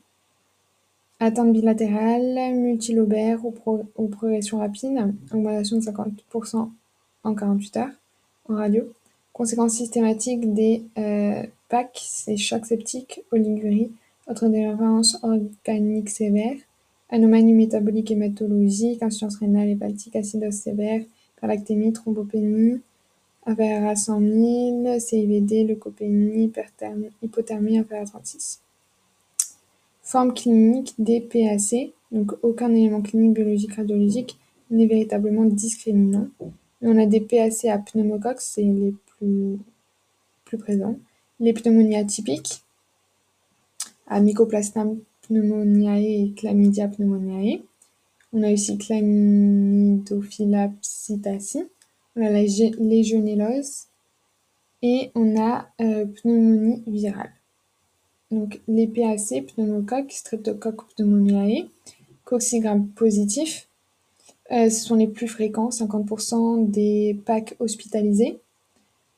atteinte 1.23 1.52
bilatérale, 1.52 2.55
multilobaire 2.55 3.38
ou, 3.45 4.09
progression 4.09 4.59
rapide, 4.59 5.14
augmentation 5.33 5.76
de 5.76 5.83
50% 5.83 6.69
en 7.25 7.35
48 7.35 7.76
heures 7.76 7.88
en 8.49 8.57
radio. 8.57 8.93
Conséquences 9.33 9.75
systématiques 9.75 10.52
des 10.52 10.83
euh, 10.99 11.45
PAC, 11.69 12.00
c'est 12.02 12.37
choc 12.37 12.67
septique, 12.67 13.23
oligurie, 13.31 13.93
autre 14.29 14.49
défaillance 14.49 15.19
organique 15.23 16.11
sévère, 16.11 16.57
anomalie 17.09 17.52
métabolique 17.52 18.11
hématologique, 18.11 19.02
insuffisance 19.02 19.37
rénale 19.37 19.69
hépatique, 19.69 20.17
acidose 20.17 20.55
sévère, 20.55 21.02
galactémie, 21.41 21.93
thrombopénie, 21.93 22.81
inférieure 23.47 23.88
à 23.88 23.97
100 23.97 24.21
000, 24.21 24.99
CIVD, 24.99 25.64
leucopénie, 25.64 26.52
hypothermie 27.23 27.79
inférieure 27.79 28.07
à 28.07 28.11
36. 28.11 28.61
Forme 30.12 30.35
clinique 30.35 30.92
des 30.99 31.23
PAC, 31.23 31.95
donc 32.11 32.33
aucun 32.42 32.71
élément 32.75 33.00
clinique 33.00 33.33
biologique 33.33 33.73
radiologique 33.73 34.38
n'est 34.71 34.85
véritablement 34.85 35.47
discriminant. 35.47 36.28
on 36.83 36.99
a 36.99 37.07
des 37.07 37.23
PAC 37.23 37.64
à 37.64 37.78
pneumocoque, 37.78 38.42
c'est 38.42 38.61
les 38.61 38.95
plus, 39.07 39.59
présents. 40.59 40.99
Les 41.40 41.54
pneumonies 41.54 41.97
atypiques, 41.97 42.62
à 44.07 44.21
Mycoplasma 44.21 44.85
pneumoniae 45.23 46.00
et 46.00 46.35
Chlamydia 46.37 46.88
pneumoniae. 46.88 47.62
On 48.35 48.42
a 48.42 48.52
aussi 48.52 48.76
Chlamydophila 48.76 50.73
on 52.16 52.23
a 52.23 52.31
la 52.31 52.42
légionellose 52.42 53.85
et 54.83 55.11
on 55.14 55.40
a 55.40 55.71
euh, 55.81 56.04
pneumonie 56.04 56.83
virale. 56.87 57.33
Donc 58.32 58.60
les 58.66 58.86
PAC, 58.86 59.44
pneumocoque, 59.54 60.10
streptocoque 60.10 60.88
pneumoniae, 60.94 61.68
coccigram 62.24 62.88
positifs. 62.88 63.68
ce 64.50 64.70
sont 64.70 64.94
les 64.96 65.06
plus 65.06 65.28
fréquents, 65.28 65.68
50% 65.68 66.70
des 66.70 67.20
PAC 67.26 67.54
hospitalisés. 67.60 68.40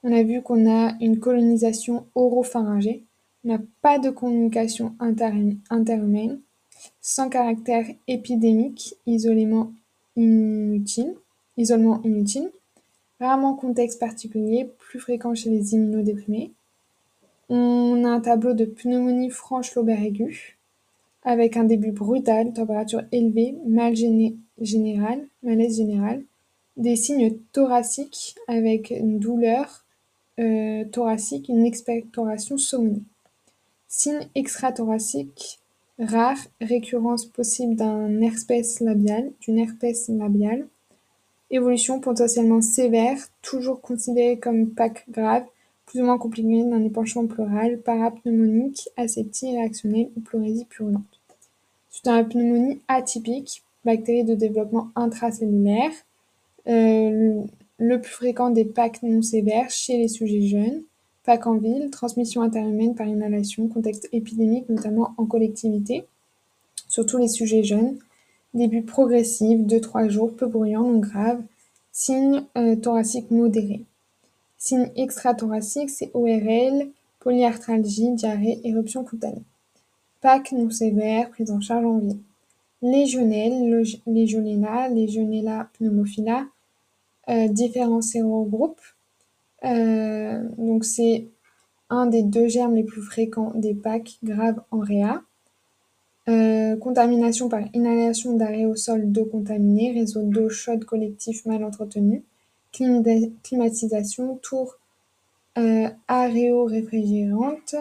On 0.02 0.12
a 0.12 0.22
vu 0.22 0.42
qu'on 0.42 0.70
a 0.70 0.96
une 1.00 1.18
colonisation 1.18 2.06
oropharyngée. 2.14 3.04
On 3.44 3.48
n'a 3.48 3.60
pas 3.82 3.98
de 3.98 4.10
communication 4.10 4.94
interhumaine, 5.00 6.40
sans 7.00 7.28
caractère 7.28 7.86
épidémique, 8.08 8.96
isolement 9.06 9.72
inutile, 10.16 11.14
isolement 11.56 12.02
inutile, 12.02 12.50
rarement 13.20 13.54
contexte 13.54 14.00
particulier, 14.00 14.68
plus 14.78 14.98
fréquent 14.98 15.34
chez 15.34 15.50
les 15.50 15.74
immunodéprimés. 15.74 16.52
On 17.48 18.04
a 18.04 18.08
un 18.08 18.20
tableau 18.20 18.54
de 18.54 18.64
pneumonie 18.64 19.30
franche 19.30 19.74
lobaire 19.74 20.02
aiguë, 20.02 20.58
avec 21.22 21.56
un 21.56 21.64
début 21.64 21.92
brutal, 21.92 22.52
température 22.52 23.02
élevée, 23.12 23.56
mal 23.66 23.94
malaise 25.42 25.76
général, 25.76 26.22
des 26.76 26.96
signes 26.96 27.36
thoraciques 27.52 28.34
avec 28.48 28.90
une 28.90 29.18
douleur 29.18 29.84
euh, 30.40 30.84
thoracique, 30.86 31.48
une 31.48 31.64
expectoration 31.64 32.58
saumonnée. 32.58 33.02
Signes 33.88 34.28
extrathoraciques 34.34 35.60
rares, 35.98 36.46
récurrence 36.60 37.26
possible 37.26 37.76
d'un 37.76 38.20
herpès 38.20 38.80
labial, 38.80 39.30
d'une 39.40 39.58
herpès 39.58 40.08
labiale, 40.08 40.66
évolution 41.50 42.00
potentiellement 42.00 42.62
sévère, 42.62 43.18
toujours 43.42 43.80
considérée 43.80 44.38
comme 44.38 44.70
PAC 44.70 45.04
grave, 45.10 45.44
plus 45.86 46.00
ou 46.00 46.04
moins 46.04 46.18
compliquée 46.18 46.64
d'un 46.64 46.82
épanchement 46.82 47.26
pleural, 47.26 47.78
parapneumonique, 47.80 48.88
aseptie 48.96 49.56
réactionnelle 49.56 50.10
ou 50.16 50.20
pleurésie 50.20 50.64
purulente. 50.64 51.20
C'est 51.90 52.08
une 52.08 52.28
pneumonie 52.28 52.80
atypique, 52.88 53.62
bactérie 53.84 54.24
de 54.24 54.34
développement 54.34 54.88
intracellulaire, 54.96 55.92
euh, 56.66 57.42
le 57.78 58.00
plus 58.00 58.12
fréquent 58.12 58.50
des 58.50 58.64
PAC 58.64 59.02
non 59.02 59.22
sévères 59.22 59.70
chez 59.70 59.98
les 59.98 60.08
sujets 60.08 60.42
jeunes, 60.42 60.82
PAC 61.24 61.46
en 61.46 61.56
ville, 61.56 61.90
transmission 61.90 62.42
interhumaine 62.42 62.94
par 62.94 63.06
inhalation, 63.06 63.68
contexte 63.68 64.08
épidémique 64.12 64.68
notamment 64.68 65.14
en 65.16 65.26
collectivité, 65.26 66.04
surtout 66.88 67.18
les 67.18 67.28
sujets 67.28 67.64
jeunes, 67.64 67.98
début 68.54 68.82
progressif, 68.82 69.60
2-3 69.60 70.08
jours, 70.08 70.34
peu 70.34 70.46
bruyant, 70.46 70.82
non 70.82 70.98
grave, 70.98 71.42
signes 71.92 72.42
euh, 72.56 72.76
thoraciques 72.76 73.30
modérés. 73.30 73.82
Signes 74.64 74.90
extrathoraciques, 74.96 75.90
c'est 75.90 76.10
ORL, 76.14 76.88
polyarthralgie, 77.20 78.12
diarrhée, 78.12 78.62
éruption 78.64 79.04
cutanée. 79.04 79.42
PAC 80.22 80.52
non 80.52 80.70
sévère, 80.70 81.28
prise 81.28 81.50
en 81.50 81.60
charge 81.60 81.84
en 81.84 81.98
ville. 81.98 82.18
Légionnelle, 82.80 83.84
Legionella, 84.06 84.88
Legionella 84.88 85.68
pneumophila, 85.74 86.46
euh, 87.28 87.48
différents 87.48 88.00
sérogroupes. 88.00 88.80
Euh, 89.64 90.42
donc 90.56 90.86
c'est 90.86 91.28
un 91.90 92.06
des 92.06 92.22
deux 92.22 92.48
germes 92.48 92.76
les 92.76 92.84
plus 92.84 93.02
fréquents 93.02 93.52
des 93.54 93.74
PAC 93.74 94.18
graves 94.24 94.62
en 94.70 94.78
réa. 94.78 95.20
Euh, 96.30 96.76
contamination 96.78 97.50
par 97.50 97.60
inhalation 97.74 98.34
d'aérosols 98.34 99.12
d'eau 99.12 99.26
contaminée, 99.26 99.92
réseau 99.92 100.22
d'eau 100.22 100.48
chaude 100.48 100.86
collectif 100.86 101.44
mal 101.44 101.62
entretenu, 101.64 102.24
climatisation, 103.42 104.36
tour 104.42 104.76
euh, 105.58 105.88
aéro-réfrigérante, 106.08 107.76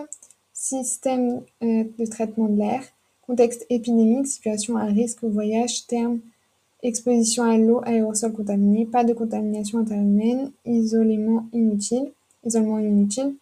système 0.54 1.42
de 1.62 2.06
traitement 2.06 2.48
de 2.48 2.58
l'air, 2.58 2.84
contexte 3.26 3.66
épidémique, 3.70 4.28
situation 4.28 4.78
à 4.78 4.86
risque, 4.86 5.24
voyage, 5.24 5.88
terme, 5.88 6.20
exposition 6.84 7.44
à 7.44 7.58
l'eau, 7.58 7.82
aérosol 7.84 8.34
contaminé, 8.34 8.86
pas 8.86 9.04
de 9.04 9.14
contamination 9.14 9.80
interhumaine, 9.80 10.52
isolement 10.66 11.46
inutile, 11.54 12.12
isolement 12.46 12.80
inutile, 12.80 13.36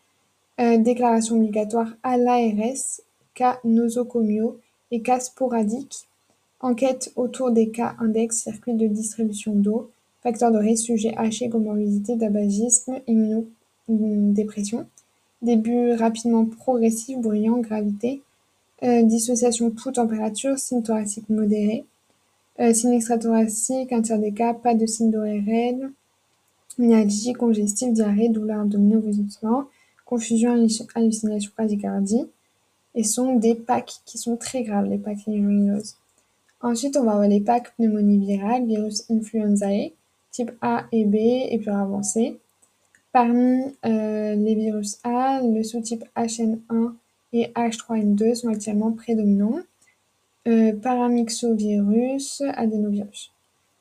euh, 0.60 0.78
déclaration 0.78 1.38
obligatoire 1.38 1.90
à 2.04 2.18
l'ARS, 2.18 3.02
cas 3.34 3.60
nosocomiaux 3.64 4.60
et 4.92 5.02
cas 5.02 5.20
sporadiques, 5.20 6.08
enquête 6.60 7.12
autour 7.16 7.52
des 7.52 7.70
cas 7.70 7.96
index, 8.00 8.44
circuit 8.44 8.76
de 8.76 8.88
distribution 8.88 9.54
d'eau, 9.54 9.90
facteurs 10.22 10.52
de 10.52 10.58
risque, 10.58 10.86
sujet 10.86 11.14
haché, 11.18 11.50
comorbidité, 11.50 12.18
tabagisme, 12.18 13.00
immunodépression, 13.08 14.86
début 15.42 15.94
rapidement 15.94 16.46
progressif, 16.46 17.18
bruyant, 17.18 17.58
gravité, 17.58 18.22
euh, 18.84 19.04
dissociation 19.04 19.72
tout 19.72 19.92
température, 19.92 20.58
signe 20.58 20.84
thoracique 20.84 21.30
modéré, 21.30 21.86
euh, 22.60 22.74
signe 22.74 22.94
extrathoracique, 22.94 23.92
un 23.94 24.02
tiers 24.02 24.20
des 24.20 24.34
cas, 24.34 24.54
pas 24.54 24.76
de 24.76 24.86
signe 24.86 25.12
d'ORL, 25.12 25.92
myalgie, 26.78 27.34
congestive, 27.34 27.94
diarrhée, 27.94 28.30
douleur 28.30 28.62
abdominale, 28.62 29.00
vomissement, 29.00 29.66
confusion, 30.06 30.54
hallucination, 30.96 31.52
bradycardie, 31.56 32.26
et 32.94 33.04
sont 33.04 33.36
des 33.36 33.56
PAC 33.56 34.02
qui 34.06 34.18
sont 34.18 34.36
très 34.36 34.64
graves, 34.64 34.90
les 34.90 34.98
PAC 34.98 35.26
légionneuses. 35.28 35.96
Ensuite, 36.62 36.98
on 36.98 37.04
va 37.04 37.14
avoir 37.14 37.28
les 37.28 37.40
PAC 37.40 37.76
pneumonie 37.78 38.20
virale, 38.26 38.66
virus 38.66 39.10
influenzae, 39.10 39.94
type 40.32 40.52
A 40.62 40.86
et 40.92 41.06
B 41.06 41.16
et 41.16 41.60
plus 41.60 41.72
avancé. 41.72 42.40
Parmi 43.12 43.76
euh, 43.86 44.36
les 44.36 44.56
virus 44.56 45.00
A, 45.04 45.42
le 45.42 45.64
sous-type 45.64 46.06
HN1 46.16 46.94
et 47.34 47.48
H3N2 47.56 48.36
sont 48.36 48.50
actuellement 48.50 48.92
prédominants. 48.92 49.60
Euh, 50.48 50.74
paramyxovirus, 50.74 52.42
adénovirus. 52.56 53.32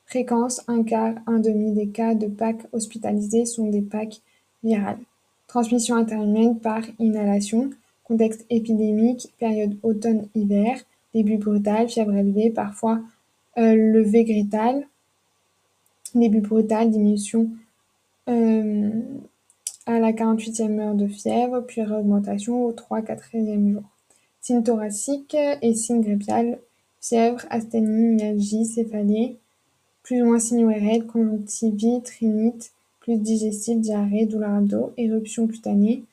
Fréquence, 0.05 0.61
un 0.67 0.83
quart, 0.83 1.15
un 1.25 1.39
demi 1.39 1.71
des 1.71 1.87
cas 1.87 2.13
de 2.13 2.27
PAC 2.27 2.57
hospitalisés 2.73 3.45
sont 3.45 3.69
des 3.69 3.81
PAC 3.81 4.21
virales. 4.63 4.99
Transmission 5.47 5.95
interhumaine 5.95 6.59
par 6.59 6.83
inhalation, 6.99 7.71
contexte 8.03 8.45
épidémique, 8.49 9.29
période 9.39 9.77
automne-hiver, 9.83 10.77
début 11.13 11.37
brutal, 11.37 11.89
fièvre 11.89 12.13
élevée, 12.13 12.49
parfois 12.49 12.99
euh, 13.57 13.73
levé 13.73 14.23
grital, 14.23 14.85
début 16.19 16.41
brutal, 16.41 16.89
diminution 16.89 17.49
euh, 18.29 19.01
à 19.85 19.99
la 19.99 20.11
48e 20.11 20.79
heure 20.79 20.95
de 20.95 21.07
fièvre, 21.07 21.61
puis 21.61 21.81
réaugmentation 21.81 22.65
au 22.65 22.71
3-4e 22.71 23.73
jour. 23.73 23.83
Signes 24.41 24.63
thoraciques 24.63 25.37
et 25.61 25.73
signes 25.73 26.01
grippiales, 26.01 26.59
fièvre, 26.99 27.45
asthénie, 27.49 28.15
myalgie, 28.15 28.65
céphalée, 28.65 29.37
plus 30.03 30.21
ou 30.21 30.25
moins 30.25 30.39
signes 30.39 30.65
ORL, 30.65 31.05
conjonctivite, 31.05 32.09
rhinite, 32.19 32.71
plus 32.99 33.17
digestive, 33.17 33.79
diarrhée, 33.79 34.25
douleur 34.25 34.51
abdo, 34.51 34.93
éruption 34.97 35.47
cutanée, 35.47 36.03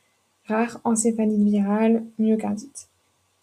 rare, 0.46 0.80
encéphalite 0.84 1.42
virale, 1.42 2.04
myocardite. 2.18 2.88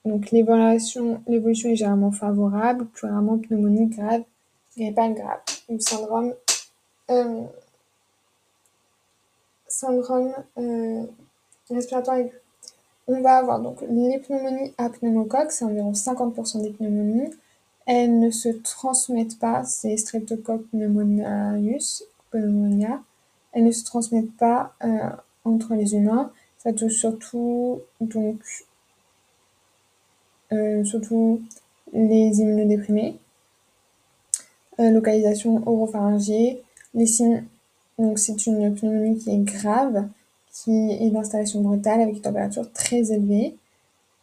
Donc 0.05 0.31
l'évolution 0.31 1.21
est 1.27 1.75
généralement 1.75 2.11
favorable, 2.11 2.85
plus 2.85 3.07
rarement 3.07 3.39
pneumonie 3.39 3.87
grave, 3.87 4.23
grippale 4.77 5.15
grave, 5.15 5.39
ou 5.69 5.79
syndrome, 5.79 6.33
syndrome 9.67 10.33
euh, 10.57 11.03
respiratoire 11.69 12.17
aigu. 12.17 12.31
On 13.07 13.21
va 13.21 13.37
avoir 13.37 13.59
donc 13.59 13.81
les 13.81 14.19
pneumonies 14.19 14.73
à 14.77 14.89
pneumocoque, 14.89 15.51
c'est 15.51 15.65
environ 15.65 15.91
50% 15.91 16.61
des 16.63 16.71
pneumonies. 16.71 17.31
Elles 17.85 18.19
ne 18.19 18.31
se 18.31 18.49
transmettent 18.49 19.37
pas, 19.37 19.63
c'est 19.63 19.95
Streptococcus 19.95 20.67
pneumoniaeus, 20.71 22.03
pneumonia. 22.31 23.01
Elles 23.51 23.63
ne 23.63 23.71
se 23.71 23.85
transmettent 23.85 24.35
pas 24.37 24.73
euh, 24.83 25.09
entre 25.43 25.75
les 25.75 25.93
humains. 25.93 26.31
Ça 26.57 26.73
touche 26.73 26.95
surtout 26.95 27.81
donc 28.01 28.41
euh, 30.51 30.83
surtout 30.83 31.41
les 31.93 32.39
immunodéprimés. 32.41 33.19
Euh, 34.79 34.89
localisation 34.89 35.61
oropharyngée. 35.67 36.64
Les 36.95 37.05
signes, 37.05 37.43
donc 37.99 38.17
c'est 38.19 38.47
une 38.47 38.73
pneumonie 38.73 39.17
qui 39.17 39.29
est 39.29 39.37
grave, 39.37 40.07
qui 40.51 40.91
est 40.91 41.09
d'installation 41.09 41.61
brutale 41.61 42.01
avec 42.01 42.15
une 42.15 42.21
température 42.21 42.71
très 42.71 43.11
élevée, 43.11 43.55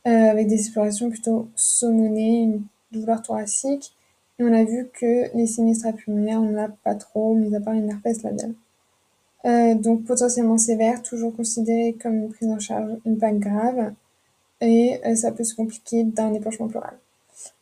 euh, 0.06 0.30
avec 0.30 0.48
des 0.48 0.54
explorations 0.54 1.10
plutôt 1.10 1.48
saumonées, 1.54 2.42
une 2.42 2.62
douleur 2.90 3.22
thoracique. 3.22 3.94
Et 4.38 4.44
on 4.44 4.52
a 4.52 4.64
vu 4.64 4.88
que 4.92 5.36
les 5.36 5.46
sinistres 5.46 5.94
pulmonaires, 5.94 6.40
on 6.40 6.50
n'en 6.50 6.64
a 6.64 6.68
pas 6.68 6.94
trop, 6.94 7.34
mis 7.34 7.54
à 7.54 7.60
part 7.60 7.74
une 7.74 7.90
herpès 7.90 8.22
labiale. 8.22 8.54
Euh, 9.44 9.74
donc 9.74 10.04
potentiellement 10.04 10.56
sévère, 10.56 11.02
toujours 11.02 11.36
considéré 11.36 11.94
comme 12.00 12.14
une 12.14 12.28
prise 12.30 12.48
en 12.48 12.58
charge 12.58 12.90
une 13.04 13.18
PAC 13.18 13.38
grave, 13.38 13.92
et 14.60 15.00
euh, 15.04 15.14
ça 15.14 15.32
peut 15.32 15.44
se 15.44 15.54
compliquer 15.54 16.04
d'un 16.04 16.32
épanchement 16.32 16.68
pleural. 16.68 16.96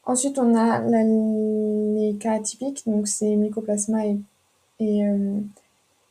Ensuite, 0.04 0.38
on 0.38 0.54
a 0.54 0.80
les 0.80 2.14
cas 2.16 2.34
atypiques, 2.34 2.82
donc 2.86 3.08
c'est 3.08 3.34
mycoplasma 3.36 4.06
et, 4.06 4.18
et, 4.80 5.02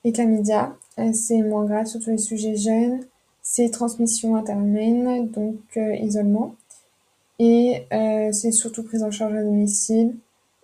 et 0.04 0.12
chlamydia. 0.12 0.76
Euh, 1.00 1.14
c'est 1.14 1.42
moins 1.42 1.66
grave, 1.66 1.86
surtout 1.86 2.12
les 2.12 2.18
sujets 2.18 2.56
jeunes. 2.56 3.02
C'est 3.42 3.70
transmission 3.70 4.36
interhumaine, 4.36 5.30
donc 5.30 5.60
euh, 5.78 5.96
isolement. 5.96 6.56
Et 7.40 7.86
euh, 7.94 8.32
c'est 8.32 8.52
surtout 8.52 8.84
prise 8.84 9.04
en 9.04 9.12
charge 9.12 9.36
à 9.36 9.44
domicile. 9.44 10.16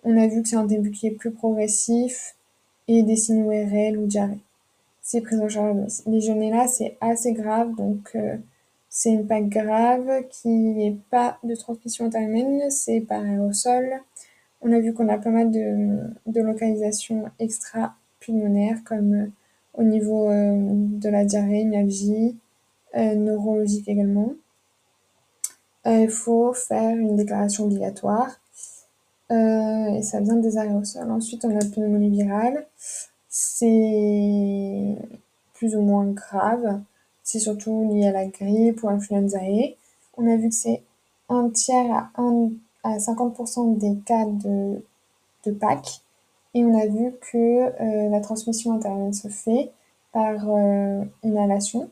On 0.04 0.16
a 0.16 0.26
vu 0.26 0.42
que 0.42 0.48
c'est 0.48 0.56
un 0.56 0.66
début 0.66 0.90
qui 0.90 1.06
est 1.06 1.12
plus 1.12 1.30
progressif 1.30 2.36
et 2.86 3.02
des 3.02 3.16
signes 3.16 3.44
ORL 3.44 3.98
ou 3.98 4.06
diarrhée. 4.06 4.40
C'est 5.02 5.20
prise 5.20 5.40
en 5.40 5.48
charge 5.48 5.76
Legionella, 6.06 6.68
c'est 6.68 6.96
assez 7.00 7.32
grave, 7.32 7.74
donc 7.76 8.10
euh, 8.14 8.36
c'est 8.88 9.10
une 9.10 9.26
PAC 9.26 9.48
grave 9.48 10.08
qui 10.30 10.48
n'est 10.48 10.96
pas 11.10 11.38
de 11.44 11.54
transmission 11.54 12.06
interhumaine, 12.06 12.70
c'est 12.70 13.00
par 13.00 13.22
aérosol. 13.22 14.00
On 14.62 14.72
a 14.72 14.80
vu 14.80 14.92
qu'on 14.94 15.08
a 15.08 15.18
pas 15.18 15.30
mal 15.30 15.50
de, 15.50 16.40
localisations 16.40 17.24
extra-pulmonaires, 17.38 18.82
comme 18.84 19.14
euh, 19.14 19.26
au 19.74 19.82
niveau 19.82 20.30
euh, 20.30 20.54
de 20.56 21.08
la 21.08 21.24
diarrhée, 21.24 21.64
myalgie, 21.64 22.36
neurologique 22.94 23.88
également. 23.88 24.32
Il 25.84 26.08
faut 26.08 26.54
faire 26.54 26.96
une 26.96 27.14
déclaration 27.14 27.64
obligatoire 27.64 28.40
euh, 29.32 29.94
et 29.94 30.02
ça 30.02 30.20
vient 30.20 30.36
des 30.36 30.58
aérosols. 30.58 31.10
Ensuite, 31.10 31.44
on 31.44 31.50
a 31.50 31.54
la 31.54 31.70
pneumonie 31.70 32.10
virale. 32.10 32.66
C'est 33.28 34.96
plus 35.54 35.74
ou 35.76 35.82
moins 35.82 36.06
grave. 36.06 36.80
C'est 37.22 37.40
surtout 37.40 37.92
lié 37.92 38.06
à 38.06 38.12
la 38.12 38.26
grippe 38.26 38.82
ou 38.82 38.88
influenzae. 38.88 39.74
On 40.16 40.30
a 40.30 40.36
vu 40.36 40.48
que 40.48 40.54
c'est 40.54 40.82
un 41.28 41.50
tiers 41.50 42.10
à, 42.14 42.22
à 42.86 42.98
50% 42.98 43.76
des 43.78 43.96
cas 44.04 44.24
de, 44.26 44.82
de 45.44 45.50
PAC. 45.50 46.02
Et 46.54 46.64
on 46.64 46.78
a 46.78 46.86
vu 46.86 47.12
que 47.32 47.36
euh, 47.36 48.08
la 48.08 48.20
transmission 48.20 48.74
interne 48.74 49.12
se 49.12 49.28
fait 49.28 49.70
par 50.12 50.48
euh, 50.48 51.02
inhalation. 51.22 51.90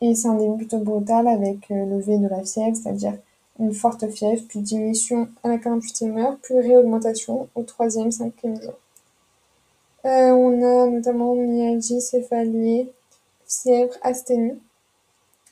Et 0.00 0.14
c'est 0.14 0.28
un 0.28 0.34
début 0.34 0.56
plutôt 0.56 0.78
brutal 0.78 1.28
avec 1.28 1.70
V 1.70 2.18
de 2.18 2.28
la 2.28 2.42
fièvre, 2.44 2.76
c'est-à-dire 2.76 3.14
une 3.58 3.72
forte 3.72 4.08
fièvre, 4.08 4.42
puis 4.48 4.60
diminution 4.60 5.28
à 5.42 5.48
la 5.48 5.58
48e 5.58 6.18
heure, 6.18 6.36
puis 6.42 6.54
réaugmentation 6.58 7.48
au 7.54 7.62
3e, 7.62 8.10
5e 8.10 8.62
jour. 8.62 8.74
Euh, 10.04 10.30
on 10.32 10.62
a 10.62 10.90
notamment 10.90 11.34
myalgie, 11.34 12.00
céphalie, 12.00 12.90
fièvre, 13.46 13.94
asthénie 14.02 14.60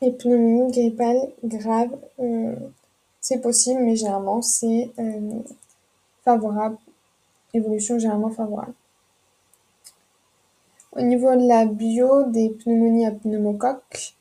et 0.03 0.11
pneumonie 0.11 0.71
grippale 0.73 1.31
grave. 1.45 1.91
Euh, 3.23 3.29
c'est 3.29 3.41
possible, 3.41 3.81
mais 3.83 3.97
généralement 3.97 4.43
c'est 4.43 4.91
euh, 4.99 5.41
favorable, 6.25 6.77
évolution 7.55 7.99
généralement 7.99 8.31
favorable. 8.31 8.75
Au 10.95 11.03
niveau 11.03 11.35
de 11.35 11.47
la 11.47 11.65
bio 11.65 12.25
des 12.25 12.51
pneumonies 12.51 13.07
à 13.07 13.13
pneumocoque, 13.13 14.15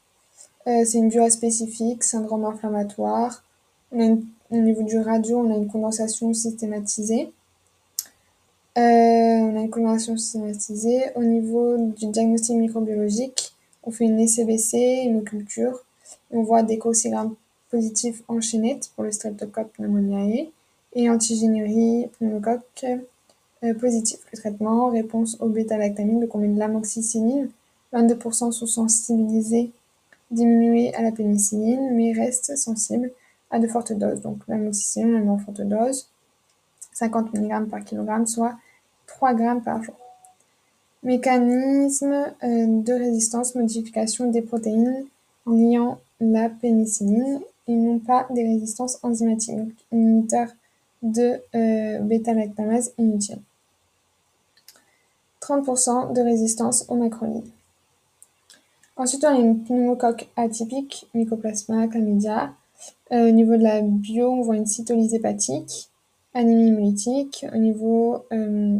c'est 0.65 0.93
une 0.93 1.09
bio 1.09 1.27
spécifique, 1.29 2.03
syndrome 2.03 2.45
inflammatoire, 2.45 3.43
au 4.51 4.57
niveau 4.57 4.83
du 4.83 4.99
radio, 4.99 5.39
on 5.39 5.51
a 5.51 5.57
une 5.57 5.67
condensation 5.67 6.33
systématisée. 6.33 7.33
Euh, 8.77 8.81
on 8.81 9.57
a 9.57 9.61
une 9.61 9.69
condensation 9.69 10.15
systématisée. 10.17 11.03
Au 11.15 11.23
niveau 11.23 11.77
du 11.77 12.07
diagnostic 12.07 12.55
microbiologique, 12.55 13.53
on 13.83 13.91
fait 13.91 14.05
une 14.05 14.19
ECBC, 14.19 15.03
une 15.05 15.23
culture. 15.23 15.79
On 16.31 16.43
voit 16.43 16.63
des 16.63 16.77
cocygrammes 16.77 17.35
positifs 17.71 18.21
enchaînés 18.27 18.79
pour 18.95 19.03
le 19.03 19.11
streptocoque 19.11 19.71
pneumoniae 19.73 20.51
et 20.93 21.09
antigénurie 21.09 22.07
pneumocoque 22.19 22.85
euh, 23.63 23.73
positif. 23.75 24.19
Le 24.31 24.37
traitement, 24.37 24.89
réponse 24.89 25.37
au 25.39 25.47
bêta-lactamine, 25.47 26.19
donc 26.19 26.35
on 26.35 26.39
de 26.39 26.59
l'amoxicilline. 26.59 27.49
22% 27.93 28.51
sont 28.51 28.65
sensibilisés, 28.65 29.71
diminués 30.29 30.93
à 30.95 31.01
la 31.01 31.11
pénicilline, 31.11 31.93
mais 31.93 32.13
restent 32.13 32.57
sensibles 32.57 33.11
à 33.49 33.59
de 33.59 33.67
fortes 33.67 33.93
doses. 33.93 34.21
Donc 34.21 34.39
l'amoxicilline, 34.47 35.15
elle 35.15 35.23
met 35.23 35.29
en 35.29 35.37
forte 35.37 35.61
dose, 35.61 36.09
50 36.93 37.33
mg 37.33 37.69
par 37.69 37.83
kg, 37.83 38.25
soit 38.25 38.55
3 39.07 39.37
g 39.37 39.43
par 39.63 39.83
jour. 39.83 39.95
Mécanisme 41.03 42.13
euh, 42.13 42.65
de 42.67 42.93
résistance, 42.93 43.55
modification 43.55 44.29
des 44.29 44.41
protéines 44.41 45.05
liant 45.47 45.99
la 46.19 46.49
pénicilline 46.49 47.41
et 47.67 47.75
non 47.75 47.99
pas 47.99 48.27
des 48.31 48.43
résistances 48.43 48.99
enzymatiques, 49.03 49.57
donc 49.57 49.73
inhibiteur 49.91 50.47
de 51.01 51.41
euh, 51.55 51.99
bêta-lactamase 51.99 52.93
inutile. 52.97 53.39
30% 55.41 56.13
de 56.13 56.21
résistance 56.21 56.85
aux 56.87 56.95
macrolides. 56.95 57.49
Ensuite, 58.95 59.23
on 59.23 59.29
a 59.29 59.39
une 59.39 59.63
pneumocoque 59.63 60.29
atypique, 60.35 61.07
Mycoplasma 61.13 61.87
chlamydia, 61.87 62.53
euh, 63.11 63.27
au 63.27 63.31
niveau 63.31 63.57
de 63.57 63.63
la 63.63 63.81
bio, 63.81 64.29
on 64.31 64.41
voit 64.41 64.55
une 64.55 64.65
cytolyse 64.65 65.13
hépatique, 65.13 65.89
anémie 66.33 66.69
hémolytique. 66.69 67.45
Au 67.53 67.57
niveau 67.57 68.25
euh, 68.31 68.79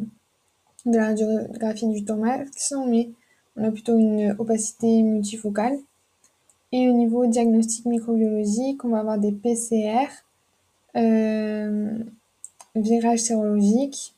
de 0.85 0.97
la 0.97 1.07
radiographie 1.07 1.87
du 1.87 2.05
thorax, 2.05 2.73
on 2.77 3.63
a 3.63 3.71
plutôt 3.71 3.97
une 3.97 4.35
opacité 4.39 5.01
multifocale. 5.01 5.77
Et 6.71 6.89
au 6.89 6.93
niveau 6.93 7.25
diagnostic 7.25 7.85
microbiologique, 7.85 8.83
on 8.85 8.89
va 8.89 8.99
avoir 8.99 9.17
des 9.17 9.31
PCR, 9.31 10.07
euh, 10.95 11.97
virage 12.75 13.19
sérologique 13.19 14.13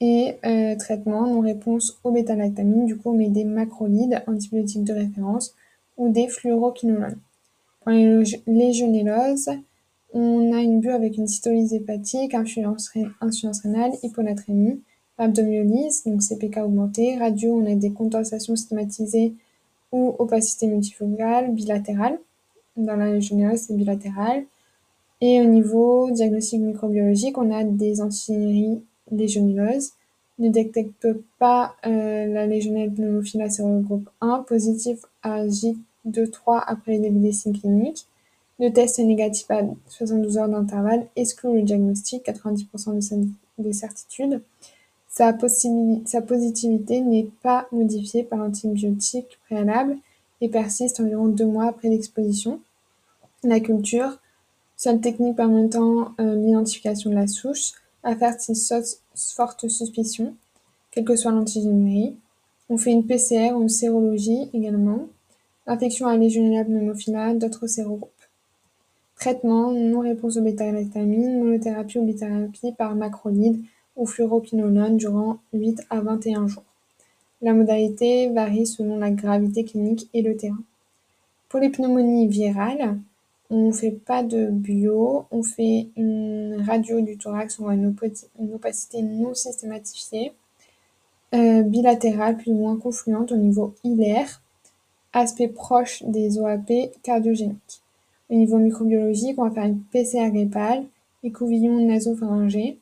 et 0.00 0.36
traitement 0.78 1.26
non 1.26 1.40
réponse 1.40 1.98
au 2.02 2.10
bêta-lactamine. 2.10 2.86
Du 2.86 2.96
coup, 2.96 3.10
on 3.10 3.16
met 3.16 3.28
des 3.28 3.44
macrolides, 3.44 4.22
antibiotiques 4.26 4.84
de 4.84 4.92
référence 4.92 5.54
ou 5.96 6.10
des 6.10 6.26
fluoroquinolones. 6.28 7.18
Pour 7.80 7.92
les 7.92 8.22
légionelloses, 8.46 9.50
on 10.12 10.52
a 10.52 10.60
une 10.60 10.80
bu 10.80 10.90
avec 10.90 11.16
une 11.16 11.26
cytolyse 11.26 11.72
hépatique, 11.72 12.34
insuffisance 12.34 12.90
rénale, 13.62 13.92
hyponatrémie, 14.02 14.82
abdomyolyse, 15.18 16.04
donc 16.04 16.22
CPK 16.22 16.58
augmenté, 16.58 17.16
radio, 17.16 17.60
on 17.60 17.70
a 17.70 17.74
des 17.74 17.92
condensations 17.92 18.56
stigmatisées 18.56 19.34
ou 19.92 20.16
opacité 20.18 20.66
multifocale, 20.66 21.52
bilatérale. 21.52 22.18
Dans 22.76 22.96
la 22.96 23.12
légionellose, 23.12 23.60
c'est 23.60 23.74
bilatéral. 23.74 24.44
Et 25.20 25.40
au 25.40 25.44
niveau 25.44 26.10
diagnostic 26.10 26.60
microbiologique, 26.60 27.38
on 27.38 27.50
a 27.52 27.62
des 27.62 28.00
antigénéries 28.00 28.82
légionelleuses. 29.10 29.92
Ne 30.38 30.48
détecte 30.48 31.06
pas 31.38 31.76
euh, 31.86 32.26
la 32.26 32.46
légionelle 32.46 32.92
pneumophila 32.92 33.48
sérogroupe 33.50 34.08
1, 34.20 34.40
positif 34.48 34.98
à 35.22 35.46
J 35.46 35.76
2-3 36.08 36.64
après 36.66 36.96
le 36.96 37.02
début 37.02 37.20
des 37.20 37.32
signes 37.32 37.56
cliniques. 37.56 38.06
Le 38.58 38.72
test 38.72 38.98
est 38.98 39.04
négatif 39.04 39.50
à 39.50 39.62
72 39.88 40.38
heures 40.38 40.48
d'intervalle, 40.48 41.06
exclut 41.16 41.54
le 41.54 41.62
diagnostic, 41.62 42.24
90% 42.26 43.28
de 43.58 43.72
certitude. 43.72 44.40
Sa, 45.12 45.34
positivité 45.34 47.02
n'est 47.02 47.28
pas 47.42 47.68
modifiée 47.70 48.24
par 48.24 48.38
l'antibiotique 48.38 49.38
préalable 49.44 49.98
et 50.40 50.48
persiste 50.48 51.00
environ 51.00 51.26
deux 51.26 51.44
mois 51.44 51.66
après 51.66 51.90
l'exposition. 51.90 52.60
La 53.44 53.60
culture, 53.60 54.20
seule 54.78 55.02
technique 55.02 55.36
permettant 55.36 56.14
euh, 56.18 56.34
l'identification 56.34 57.10
de 57.10 57.16
la 57.16 57.26
souche, 57.26 57.72
à 58.02 58.16
faire 58.16 58.40
si 58.40 58.54
forte 59.36 59.68
suspicion, 59.68 60.34
quelle 60.90 61.04
que 61.04 61.14
soit 61.14 61.30
l'antigénérie. 61.30 62.16
On 62.70 62.78
fait 62.78 62.92
une 62.92 63.06
PCR 63.06 63.52
ou 63.52 63.60
une 63.62 63.68
sérologie 63.68 64.48
également. 64.54 65.08
Infection 65.66 66.06
à 66.06 66.16
Legionella 66.16 66.64
pneumophila, 66.64 67.34
d'autres 67.34 67.66
sérogroupes. 67.66 68.10
Traitement, 69.16 69.72
non-réponse 69.72 70.38
au 70.38 70.40
bêta-lactamine, 70.40 71.38
monothérapie 71.38 71.98
ou 71.98 72.06
bithérapie 72.06 72.72
par 72.72 72.94
macrolide 72.96 73.62
ou 73.96 74.06
fluoroquinolone 74.06 74.96
durant 74.96 75.38
8 75.52 75.82
à 75.90 76.00
21 76.00 76.46
jours. 76.46 76.64
La 77.40 77.54
modalité 77.54 78.28
varie 78.28 78.66
selon 78.66 78.98
la 78.98 79.10
gravité 79.10 79.64
clinique 79.64 80.08
et 80.14 80.22
le 80.22 80.36
terrain. 80.36 80.62
Pour 81.48 81.60
les 81.60 81.70
pneumonies 81.70 82.28
virales, 82.28 82.98
on 83.50 83.68
ne 83.68 83.72
fait 83.72 83.90
pas 83.90 84.22
de 84.22 84.46
bio, 84.46 85.26
on 85.30 85.42
fait 85.42 85.88
une 85.96 86.62
radio 86.66 87.00
du 87.00 87.18
thorax, 87.18 87.58
on 87.58 87.64
voit 87.64 87.74
une, 87.74 87.94
opacité 88.54 89.02
non 89.02 89.34
systématifiée, 89.34 90.32
euh, 91.34 91.62
bilatérale 91.62 92.36
plus 92.36 92.52
ou 92.52 92.56
moins 92.56 92.76
confluente 92.76 93.32
au 93.32 93.36
niveau 93.36 93.74
hilaire, 93.84 94.40
Aspect 95.14 95.48
proche 95.48 96.02
des 96.04 96.38
OAP 96.38 96.72
cardiogéniques. 97.02 97.82
Au 98.30 98.34
niveau 98.34 98.56
microbiologique, 98.56 99.38
on 99.38 99.44
va 99.44 99.50
faire 99.50 99.64
une 99.64 99.80
PCR 99.80 100.30
grippale, 100.30 100.84
écouvillon 101.22 101.86
nasopharyngé, 101.86 102.78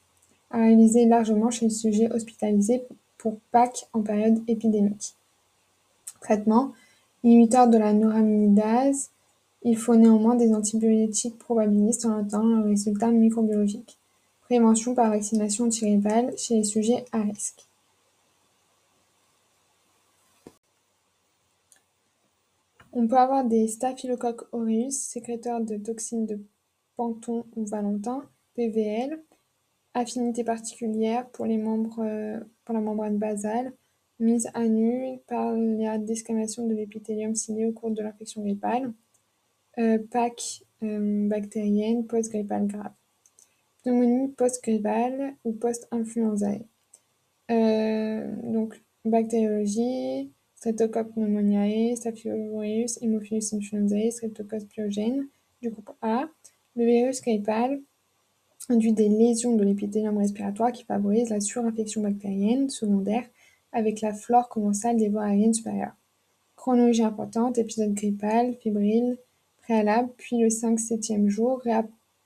à 0.51 0.59
réaliser 0.59 1.07
largement 1.07 1.51
chez 1.51 1.67
le 1.67 1.71
sujet 1.71 2.13
hospitalisé 2.13 2.85
pour 3.19 3.39
PAC 3.53 3.89
en 3.93 4.03
période 4.03 4.43
épidémique. 4.49 5.15
Traitement, 6.21 6.73
inhibiteur 7.23 7.69
de 7.69 7.79
la 7.79 7.93
neuraminidase, 7.93 9.11
il 9.63 9.77
faut 9.77 9.95
néanmoins 9.95 10.37
des 10.37 10.55
antibiotiques 10.55 11.39
probabilistes 11.39 12.07
en 12.07 12.19
attendant 12.19 12.57
le 12.57 12.69
résultat 12.71 13.11
microbiologique. 13.11 13.99
Prévention 14.43 14.95
par 14.95 15.11
vaccination 15.11 15.67
antigrippale 15.67 16.37
chez 16.37 16.57
les 16.57 16.65
sujets 16.65 17.05
à 17.13 17.21
risque. 17.23 17.67
On 22.93 23.07
peut 23.07 23.19
avoir 23.19 23.45
des 23.45 23.69
Staphylococcus 23.69 24.49
aureus, 24.51 24.91
sécréteurs 24.91 25.61
de 25.61 25.77
toxines 25.77 26.27
de 26.27 26.41
Panton 26.97 27.45
ou 27.55 27.65
Valentin, 27.65 28.25
PVL, 28.57 29.21
affinité 29.95 30.45
particulière 30.45 31.29
pour 31.31 31.47
les 31.47 31.59
membres, 31.59 32.01
euh, 32.01 32.41
pour 32.65 32.75
la 32.75 32.81
membrane 32.81 33.19
basale, 33.19 33.73
mise 34.19 34.49
à 34.55 34.67
nu 34.67 35.19
par 35.27 35.55
la 35.57 35.99
desquamation 35.99 36.67
de 36.67 36.75
l'épithélium 36.75 37.35
cilié 37.35 37.67
au 37.67 37.73
cours 37.73 37.91
de 37.91 38.03
l'infection 38.03 38.43
grippale, 38.43 38.93
euh, 39.79 39.99
PAC 40.11 40.63
euh, 40.83 41.29
bactérienne 41.29 42.07
post-grippale 42.07 42.67
grave, 42.67 42.93
pneumonie 43.83 44.29
post-grippale 44.29 45.35
ou 45.45 45.53
post-influenzae. 45.53 46.65
donc, 47.49 48.81
bactériologie, 49.05 50.31
Streptococcus 50.55 51.15
pneumoniae, 51.15 51.97
Staphylococcus 51.97 52.99
Haemophilus 53.01 53.55
influenzae, 53.55 54.11
Streptococcus 54.11 54.67
pyogène 54.67 55.27
du 55.63 55.71
groupe 55.71 55.91
A. 56.03 56.29
Le 56.77 56.85
virus 56.85 57.23
grippal 57.23 57.81
induit 58.71 58.93
des 58.93 59.09
lésions 59.09 59.57
de 59.57 59.65
l'épithélium 59.65 60.19
respiratoire 60.19 60.73
qui 60.73 60.85
favorisent 60.85 61.31
la 61.31 61.41
surinfection 61.41 62.03
bactérienne 62.03 62.71
secondaire 62.71 63.25
avec 63.73 64.01
la 64.01 64.13
flore 64.13 64.49
commensale 64.49 64.97
des 64.97 65.09
voies 65.09 65.25
aériennes 65.25 65.55
supérieures. 65.55 65.95
Chronologie 66.57 67.03
importante, 67.03 67.59
épisode 67.59 67.95
grippal, 67.95 68.55
fébrile, 68.63 69.19
préalable, 69.63 70.11
puis 70.17 70.39
le 70.39 70.49
5-7e 70.49 71.29
jour, 71.29 71.63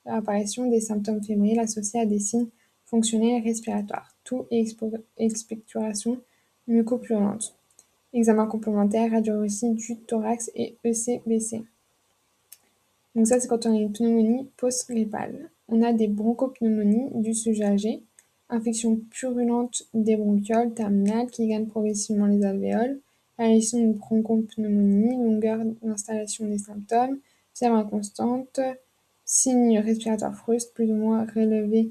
réapparition 0.04 0.68
des 0.68 0.80
symptômes 0.80 1.22
fébriles 1.22 1.60
associés 1.60 2.00
à 2.00 2.06
des 2.06 2.18
signes 2.18 2.48
fonctionnels 2.84 3.42
respiratoires, 3.42 4.14
tout 4.24 4.46
et 4.50 4.66
expectoration 5.18 6.18
mucopurulente. 6.66 7.54
Examen 8.12 8.46
complémentaire, 8.46 9.10
radiologie 9.10 9.72
du 9.72 9.96
thorax 9.96 10.50
et 10.54 10.76
ECBC. 10.84 11.64
Donc 13.14 13.26
ça, 13.26 13.38
c'est 13.38 13.48
quand 13.48 13.66
on 13.66 13.72
a 13.72 13.76
une 13.76 13.92
pneumonie 13.92 14.48
post-grippale. 14.56 15.50
On 15.68 15.82
a 15.82 15.92
des 15.92 16.08
bronchopneumonies 16.08 17.10
du 17.14 17.34
sujet 17.34 17.64
âgé, 17.64 18.02
infection 18.48 19.00
purulente 19.10 19.84
des 19.94 20.16
bronchioles 20.16 20.74
terminales 20.74 21.30
qui 21.30 21.48
gagnent 21.48 21.66
progressivement 21.66 22.26
les 22.26 22.44
alvéoles, 22.44 23.00
apparition 23.38 23.78
d'une 23.78 23.94
bronchopneumonie, 23.94 25.16
longueur 25.16 25.60
d'installation 25.82 26.46
des 26.46 26.58
symptômes, 26.58 27.18
fièvre 27.54 27.76
inconstante, 27.76 28.60
signes 29.24 29.78
respiratoires 29.78 30.36
frustes 30.36 30.74
plus 30.74 30.90
ou 30.90 30.94
moins 30.94 31.26
relevés 31.34 31.90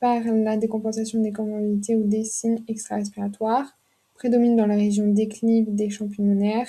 par 0.00 0.22
la 0.24 0.56
décompensation 0.56 1.22
des 1.22 1.32
comorbidités 1.32 1.96
ou 1.96 2.04
des 2.04 2.24
signes 2.24 2.62
extra-respiratoires, 2.68 3.76
prédomine 4.14 4.54
dans 4.54 4.66
la 4.66 4.76
région 4.76 5.08
déclive 5.08 5.74
des 5.74 5.88
champs 5.88 6.08
pulmonaires. 6.08 6.68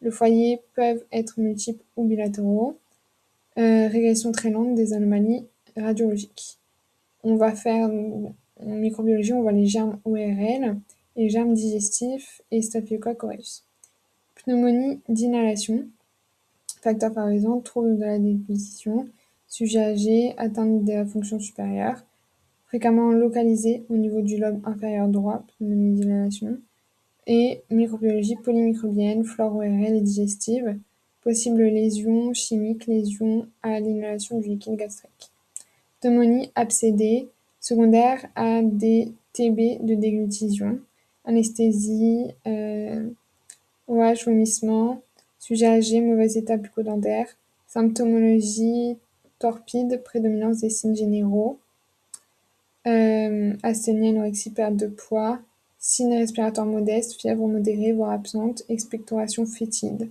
Le 0.00 0.10
foyer 0.10 0.60
peuvent 0.74 1.04
être 1.12 1.40
multiples 1.40 1.82
ou 1.96 2.04
bilatéraux. 2.04 2.78
Euh, 3.58 3.88
régression 3.88 4.32
très 4.32 4.50
lente 4.50 4.74
des 4.74 4.92
anomalies 4.92 5.46
radiologiques. 5.76 6.58
On 7.24 7.36
va 7.36 7.52
faire, 7.52 7.88
en 7.88 8.34
microbiologie, 8.60 9.32
on 9.32 9.42
voit 9.42 9.52
les 9.52 9.66
germes 9.66 9.98
ORL, 10.04 10.76
les 11.16 11.28
germes 11.28 11.54
digestifs 11.54 12.42
et 12.50 12.62
Staphylococcus. 12.62 13.64
Pneumonie 14.44 15.00
d'inhalation, 15.08 15.86
facteur 16.82 17.12
favorisant, 17.12 17.60
trouble 17.60 17.96
de 17.96 18.04
la 18.04 18.18
déposition, 18.18 19.08
sujet 19.48 19.80
âgé, 19.80 20.34
atteinte 20.36 20.84
de 20.84 20.92
la 20.92 21.06
fonction 21.06 21.40
supérieure, 21.40 22.04
fréquemment 22.66 23.10
localisé 23.10 23.84
au 23.88 23.96
niveau 23.96 24.20
du 24.20 24.36
lobe 24.38 24.60
inférieur 24.64 25.08
droit, 25.08 25.44
pneumonie 25.58 26.00
d'inhalation, 26.00 26.58
et 27.26 27.62
microbiologie 27.70 28.36
polymicrobienne, 28.36 29.24
flore 29.24 29.56
ORL 29.56 29.94
et 29.94 30.00
digestive, 30.00 30.78
possible 31.22 31.62
lésion 31.62 32.32
chimique, 32.34 32.86
lésion 32.86 33.48
à 33.62 33.80
l'inhalation 33.80 34.38
du 34.38 34.50
liquide 34.50 34.76
gastrique. 34.76 35.32
Pneumonie 36.06 36.52
abcédée, 36.54 37.28
secondaire 37.58 38.24
à 38.36 38.62
des 38.62 39.12
TB 39.32 39.84
de 39.84 39.96
déglutition, 39.96 40.78
anesthésie, 41.24 42.28
euh, 42.46 43.08
OH, 43.88 44.24
vomissement, 44.26 45.02
sujet 45.40 45.66
âgé, 45.66 46.00
mauvais 46.00 46.32
état 46.34 46.58
bucco-dentaire, 46.58 47.26
symptomologie 47.66 48.96
torpide, 49.40 50.00
prédominance 50.04 50.60
des 50.60 50.70
signes 50.70 50.94
généraux, 50.94 51.58
euh, 52.86 53.54
asthénie, 53.64 54.10
anorexie, 54.10 54.50
perte 54.50 54.76
de 54.76 54.86
poids, 54.86 55.40
Signes 55.80 56.18
respiratoires 56.18 56.68
modestes, 56.68 57.20
fièvre 57.20 57.48
modérée 57.48 57.92
voire 57.92 58.12
absente, 58.12 58.62
expectoration 58.68 59.44
fétide. 59.44 60.08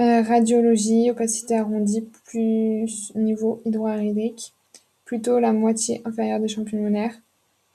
Euh, 0.00 0.22
radiologie, 0.22 1.08
opacité 1.10 1.56
arrondie 1.56 2.02
plus 2.24 3.12
niveau 3.14 3.62
hydrohydrique, 3.64 4.52
plutôt 5.06 5.38
la 5.38 5.54
moitié 5.54 6.02
inférieure 6.04 6.40
des 6.40 6.48
champs 6.48 6.64
pulmonaires. 6.64 7.14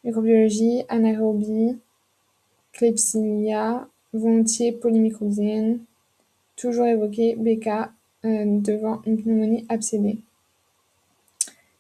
Microbiologie, 0.04 0.84
anaérobie, 0.90 1.80
Klebsiella, 2.74 3.88
volontiers 4.14 4.72
polymicrobienne, 4.72 5.80
toujours 6.56 6.86
évoqué 6.86 7.36
BK 7.36 7.68
euh, 8.26 8.60
devant 8.60 9.02
une 9.06 9.22
pneumonie 9.22 9.66
abcédée. 9.70 10.20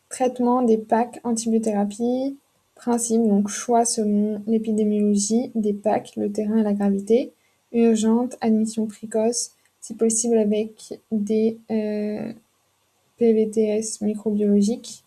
Traitement 0.10 0.64
des 0.64 0.78
PAC, 0.78 1.20
antibiothérapie, 1.24 2.38
Principe, 2.76 3.28
donc 3.28 3.48
choix 3.48 3.86
selon 3.86 4.42
l'épidémiologie 4.48 5.52
des 5.54 5.74
PAC, 5.74 6.16
le 6.18 6.32
terrain 6.32 6.58
et 6.58 6.64
la 6.64 6.74
gravité. 6.74 7.32
Urgente, 7.72 8.38
admission 8.42 8.88
précoce, 8.88 9.52
si 9.80 9.94
possible 9.94 10.38
avec 10.38 11.00
des 11.12 11.60
euh, 11.70 12.34
PVTS 13.18 14.02
microbiologiques. 14.02 15.04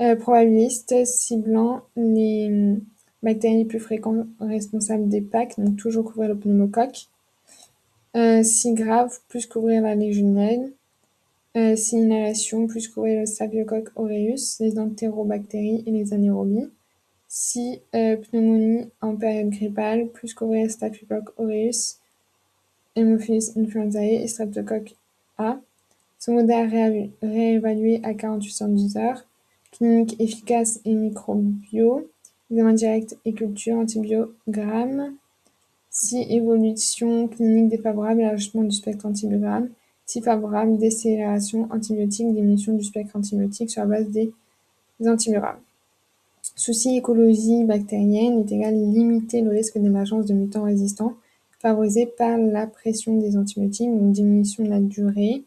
Euh, 0.00 0.16
probabiliste, 0.16 1.04
ciblant 1.04 1.82
les 1.96 2.76
bactéries 3.22 3.64
plus 3.64 3.80
fréquentes 3.80 4.26
responsables 4.40 5.08
des 5.08 5.20
PAC, 5.20 5.58
donc 5.58 5.76
toujours 5.76 6.04
couvrir 6.04 6.28
le 6.28 6.38
pneumocoque. 6.38 7.08
Euh, 8.16 8.42
si 8.42 8.74
grave, 8.74 9.18
plus 9.28 9.46
couvrir 9.46 9.82
la 9.82 9.94
légionelle. 9.94 10.72
si 11.76 11.96
inhalation, 11.96 12.68
plus 12.68 12.86
couvrir 12.88 13.20
le 13.20 13.26
Staphylococcus 13.26 13.92
aureus, 13.96 14.60
les 14.60 14.78
entérobactéries 14.78 15.82
et 15.86 15.90
les 15.90 16.12
anaérobies. 16.12 16.70
Si 17.28 17.82
euh, 17.94 18.16
pneumonie 18.16 18.90
en 19.02 19.14
période 19.16 19.50
grippale, 19.50 20.08
plus 20.08 20.32
couvrir 20.32 20.70
Staphylococcus 20.70 21.34
aureus, 21.36 21.98
Haemophilus 22.96 23.56
influenzae 23.56 24.22
et 24.22 24.28
Streptococcus 24.28 24.96
A. 25.36 25.60
Secondaire 26.18 26.70
réévalué 27.22 28.00
à 28.02 28.14
48 28.14 28.96
heures. 28.96 29.27
Clinique 29.78 30.20
efficace 30.20 30.80
et 30.84 30.92
microbio. 30.92 32.08
Examen 32.50 32.72
direct 32.72 33.16
et 33.24 33.32
culture 33.32 33.76
antibiogramme. 33.76 35.14
Si 35.90 36.20
évolution 36.30 37.28
clinique 37.28 37.68
défavorable, 37.68 38.20
élargissement 38.20 38.64
du 38.64 38.72
spectre 38.72 39.06
antibiogramme. 39.06 39.70
Si 40.04 40.20
favorable, 40.20 40.78
décélération 40.78 41.68
antibiotique, 41.70 42.34
diminution 42.34 42.74
du 42.74 42.82
spectre 42.82 43.14
antibiotique 43.14 43.70
sur 43.70 43.82
la 43.82 43.86
base 43.86 44.08
des 44.08 44.32
antibiogrammes. 45.06 45.60
Souci 46.56 46.96
écologie 46.96 47.64
bactérienne 47.64 48.40
est 48.40 48.52
égal 48.52 48.74
limiter 48.74 49.42
le 49.42 49.50
risque 49.50 49.78
d'émergence 49.78 50.26
de 50.26 50.34
mutants 50.34 50.64
résistants 50.64 51.14
favorisé 51.60 52.06
par 52.06 52.36
la 52.36 52.66
pression 52.66 53.16
des 53.18 53.36
antibiotiques, 53.36 53.90
donc 53.90 54.12
diminution 54.12 54.64
de 54.64 54.70
la 54.70 54.80
durée, 54.80 55.44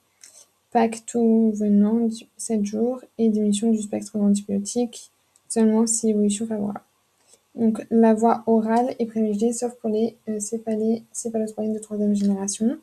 PAC 0.71 1.05
tout 1.05 1.51
venant 1.55 2.07
7 2.37 2.65
jours 2.65 3.01
et 3.17 3.29
diminution 3.29 3.71
du 3.71 3.81
spectre 3.81 4.17
d'antibiotiques 4.17 5.11
seulement 5.47 5.85
si 5.85 6.09
évolution 6.09 6.47
favorable. 6.47 6.81
Donc 7.55 7.85
la 7.91 8.13
voie 8.13 8.43
orale 8.47 8.95
est 8.99 9.05
privilégiée 9.05 9.51
sauf 9.51 9.73
pour 9.75 9.89
les 9.89 10.15
euh, 10.29 10.39
céphalosporines 10.39 11.73
de 11.73 11.79
troisième 11.79 12.15
génération 12.15 12.77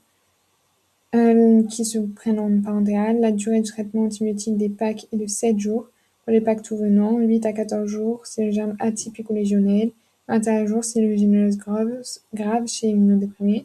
euh, 1.15 1.63
qui 1.65 1.87
se 1.87 1.99
prennent 1.99 2.39
en 2.39 2.61
parentéral. 2.61 3.21
La 3.21 3.33
durée 3.33 3.63
du 3.63 3.71
traitement 3.71 4.03
antibiotique 4.05 4.59
des 4.59 4.69
PAC 4.69 5.07
est 5.13 5.17
de 5.17 5.27
7 5.27 5.59
jours 5.59 5.89
pour 6.29 6.35
les 6.35 6.43
pactes 6.43 6.67
tout 6.67 6.77
venant, 6.77 7.17
8 7.17 7.47
à 7.47 7.55
14 7.55 7.87
jours, 7.89 8.21
c'est 8.25 8.45
le 8.45 8.51
germe 8.51 8.77
atypique 8.81 9.31
ou 9.31 9.35
légionnel. 9.35 9.93
21 10.29 10.67
jours, 10.67 10.85
c'est 10.85 11.01
le 11.01 11.17
gêneuse 11.17 11.57
grave, 11.57 12.03
grave 12.35 12.67
chez 12.67 12.89
immunodéprimés. 12.89 13.65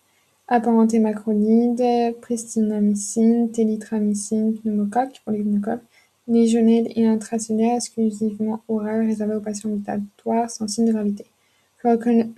apparentés 0.47 1.01
macrolides, 1.01 2.15
pristinamycine, 2.21 3.51
télitramycine, 3.51 4.55
pneumocoque 4.59 5.21
pour 5.25 5.33
les 5.33 5.41
pneumocoques, 5.43 5.83
légionnelles 6.29 6.93
et 6.97 7.07
intracellaires 7.07 7.77
exclusivement 7.77 8.63
orales 8.69 9.07
réservées 9.07 9.37
aux 9.37 9.41
patients 9.41 9.71
ambulatoires 9.71 10.51
sans 10.51 10.69
signe 10.69 10.87
de 10.87 10.93
gravité. 10.93 11.25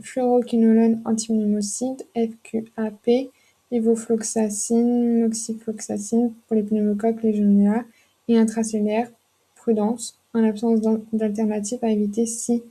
Fluoroquinolone 0.03 1.01
antipneumocide, 1.07 2.05
FQAP, 2.15 3.31
levofloxacine, 3.73 5.21
moxifloxacine 5.23 6.35
pour 6.47 6.57
les 6.57 6.63
pneumocoques 6.63 7.23
légionnaires 7.23 7.85
et 8.29 8.37
intracellulaires, 8.37 9.11
prudence, 9.57 10.19
en 10.35 10.41
l'absence 10.41 10.81
d'alternative 11.13 11.79
à 11.83 11.91
éviter 11.91 12.27
si 12.27 12.63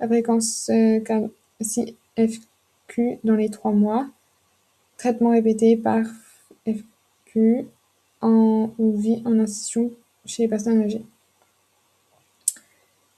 la 0.00 0.08
fréquence 0.08 0.70
euh, 0.70 1.00
si 1.60 1.96
FQ 2.16 3.18
dans 3.24 3.36
les 3.36 3.50
trois 3.50 3.72
mois, 3.72 4.08
traitement 4.96 5.30
répété 5.30 5.76
par 5.76 6.04
FQ 6.66 7.66
en, 8.20 8.70
vie 8.78 9.22
en 9.24 9.38
incision 9.38 9.90
chez 10.24 10.44
les 10.44 10.48
personnes 10.48 10.80
âgées. 10.82 11.04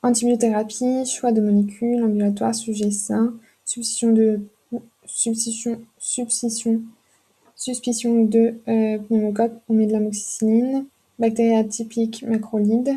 Antibiothérapie, 0.02 1.06
choix 1.06 1.32
de 1.32 1.40
molécules, 1.40 2.02
ambulatoire, 2.02 2.54
sujet 2.54 2.90
sain, 2.90 3.34
substitution 3.64 4.12
de 4.12 4.40
suspicion 7.56 8.24
de 8.24 8.54
euh, 8.68 8.98
pneumocoque, 8.98 9.52
on 9.68 9.74
met 9.74 9.86
de 9.86 9.92
l'amoxicilline, 9.92 10.86
bactéries 11.18 11.56
atypiques 11.56 12.22
macrolides, 12.22 12.96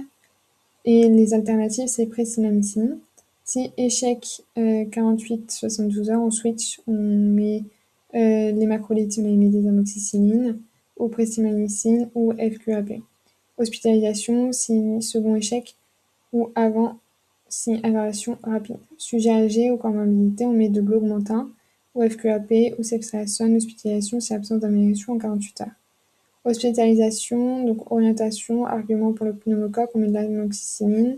et 0.86 1.08
les 1.10 1.34
alternatives, 1.34 1.88
c'est 1.88 2.06
présinamycine. 2.08 3.00
Si 3.44 3.72
échec 3.78 4.42
48-72 4.58 6.10
euh, 6.10 6.12
heures, 6.12 6.22
on 6.22 6.32
switch, 6.32 6.82
on 6.88 6.94
met 6.94 7.64
euh, 8.16 8.52
les 8.52 8.66
macrolides, 8.66 9.14
on 9.20 9.22
met 9.22 9.48
des 9.48 9.68
amoxicillines, 9.68 10.60
ou 10.98 11.08
présinamycine 11.08 12.10
ou 12.16 12.34
FQAP. 12.34 13.02
Hospitalisation, 13.58 14.52
si 14.52 15.02
second 15.02 15.36
échec, 15.36 15.76
ou 16.34 16.52
avant 16.56 16.98
si 17.50 17.80
aggravation 17.84 18.38
rapide. 18.44 18.78
Sujet 18.98 19.32
âgé 19.32 19.72
ou 19.72 19.78
comorbidité, 19.78 20.46
on 20.46 20.54
met 20.54 20.70
de 20.70 20.82
l'augmentin 20.82 21.50
ou 21.96 22.08
FQAP 22.08 22.76
ou 22.78 22.84
sextration, 22.84 23.54
hospitalisation 23.56 24.20
si 24.20 24.34
absence 24.34 24.60
d'amélioration 24.60 25.14
en 25.14 25.18
48 25.18 25.62
heures. 25.62 25.68
Hospitalisation, 26.46 27.66
donc 27.66 27.92
orientation, 27.92 28.66
argument 28.66 29.12
pour 29.14 29.26
le 29.26 29.34
pneumocoque, 29.34 29.90
on 29.96 30.00
met 30.00 30.08
de 30.08 30.14
l'amoxicilline. 30.14 31.18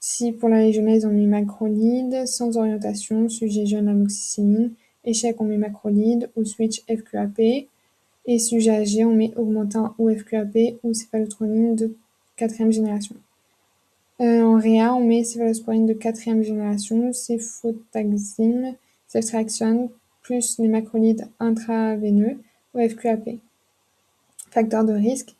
Si 0.00 0.32
pour 0.32 0.48
la 0.48 0.60
légionnaise, 0.60 1.04
on 1.04 1.10
met 1.10 1.26
macrolide, 1.26 2.26
sans 2.26 2.56
orientation, 2.56 3.28
sujet 3.28 3.66
jeune 3.66 3.88
amoxicilline. 3.88 4.72
Échec, 5.04 5.40
on 5.40 5.44
met 5.44 5.58
macrolide 5.58 6.30
ou 6.36 6.44
switch 6.44 6.82
FQAP. 6.88 7.68
Et 8.26 8.38
sujet 8.38 8.70
âgé, 8.70 9.04
on 9.04 9.14
met 9.14 9.34
augmentin 9.36 9.94
ou 9.98 10.10
FQAP 10.10 10.78
ou 10.82 10.94
céphalotronine 10.94 11.76
de 11.76 11.94
quatrième 12.36 12.72
génération. 12.72 13.16
Euh, 14.20 14.42
en 14.42 14.58
réa, 14.58 14.94
on 14.94 15.04
met 15.04 15.24
céphalosporine 15.24 15.86
de 15.86 15.92
quatrième 15.92 16.42
génération, 16.42 17.12
céphotaxime, 17.12 18.76
ceftriaxone, 19.08 19.88
plus 20.22 20.58
les 20.58 20.68
macrolides 20.68 21.28
intraveineux 21.40 22.38
ou 22.74 22.88
FQAP. 22.88 23.40
Facteur 24.50 24.84
de 24.84 24.92
risque, 24.92 25.34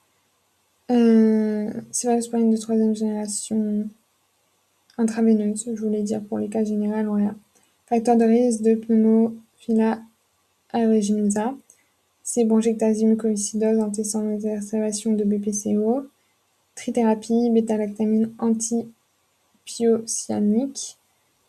euh, 0.90 1.70
céphalosporine 1.90 2.50
de 2.50 2.56
troisième 2.56 2.94
génération 2.94 3.88
intraveineuse, 4.98 5.70
je 5.72 5.80
voulais 5.80 6.02
dire 6.02 6.22
pour 6.22 6.38
les 6.38 6.48
cas 6.48 6.64
généraux 6.64 7.08
en 7.08 7.14
réa. 7.14 7.34
Facteur 7.86 8.16
de 8.16 8.24
risque 8.24 8.62
de 8.62 8.74
pneumophila 8.74 10.02
aeruginosa, 10.72 11.54
c'est 12.24 12.44
bronchectasie 12.44 13.04
mucoviscidose 13.04 13.78
antécédent 13.78 14.24
d'exacerbation 14.24 15.12
de 15.12 15.22
BPCO, 15.24 16.06
trithérapie, 16.74 17.50
bêta-lactamine 17.50 18.32
antipyocianique, 18.38 20.96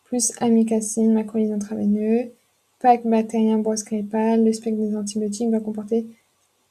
plus 0.04 0.32
amicacine, 0.40 1.14
macrolide 1.14 1.52
intraveineux, 1.52 2.30
PAC 2.78 3.06
bactérien 3.06 3.58
grépal, 3.58 4.44
le 4.44 4.52
spectre 4.52 4.78
des 4.78 4.94
antibiotiques 4.94 5.50
va 5.50 5.60
comporter 5.60 6.04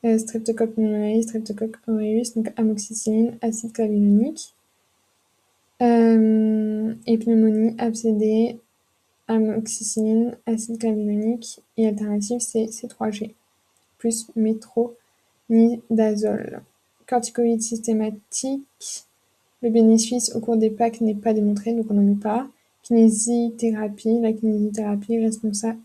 euh, 0.05 0.19
Streptococcus 0.19 0.75
pneumoniae, 0.75 1.23
Streptococcus 1.23 1.81
aureus, 1.87 2.35
donc 2.35 2.53
amoxicilline, 2.57 3.39
acide 3.41 3.73
clavulonique, 3.73 4.53
euh, 5.81 6.93
et 7.07 7.17
pneumonie 7.17 7.73
abcédée, 7.79 8.59
amoxicilline, 9.27 10.37
acide 10.45 10.77
clavulonique, 10.77 11.59
et 11.75 11.87
alternative 11.87 12.39
c'est 12.39 12.65
C3G, 12.65 13.33
plus 14.05 14.27
métronidazole 14.35 16.61
corticoïdes 17.07 17.63
systématiques. 17.63 19.07
Le 19.63 19.71
bénéfice 19.71 20.35
au 20.35 20.39
cours 20.39 20.57
des 20.57 20.69
PAC 20.69 21.01
n'est 21.01 21.15
pas 21.15 21.33
démontré, 21.33 21.73
donc 21.73 21.87
on 21.89 21.95
n'en 21.95 22.03
met 22.03 22.13
pas. 22.15 22.47
Kinésithérapie. 22.83 24.19
La 24.21 24.31
kinésithérapie 24.31 25.17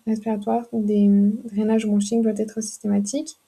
respiratoire 0.07 0.67
des 0.73 1.09
drainages 1.51 1.87
bronchiques 1.87 2.21
doit 2.21 2.35
être 2.37 2.61
systématique. 2.61 3.39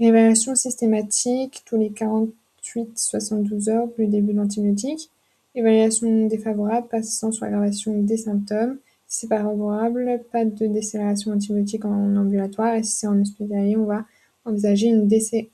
Réévaluation 0.00 0.56
systématique 0.56 1.62
tous 1.64 1.76
les 1.76 1.90
48-72 1.90 3.70
heures 3.70 3.86
du 3.96 4.08
début 4.08 4.32
de 4.32 4.38
l'antibiotique. 4.38 5.08
Évaluation 5.54 6.26
défavorable, 6.26 6.88
passant 6.88 7.30
sur 7.30 7.44
l'aggravation 7.44 8.02
des 8.02 8.16
symptômes. 8.16 8.78
Si 9.06 9.20
c'est 9.20 9.28
pas 9.28 9.42
favorable, 9.42 10.22
pas 10.32 10.44
de 10.44 10.66
décélération 10.66 11.32
antibiotique 11.32 11.84
en 11.84 12.16
ambulatoire. 12.16 12.74
Et 12.74 12.82
si 12.82 12.92
c'est 12.92 13.06
en 13.06 13.20
hospitalier, 13.20 13.76
on 13.76 13.84
va 13.84 14.04
envisager 14.44 14.88
une, 14.88 15.08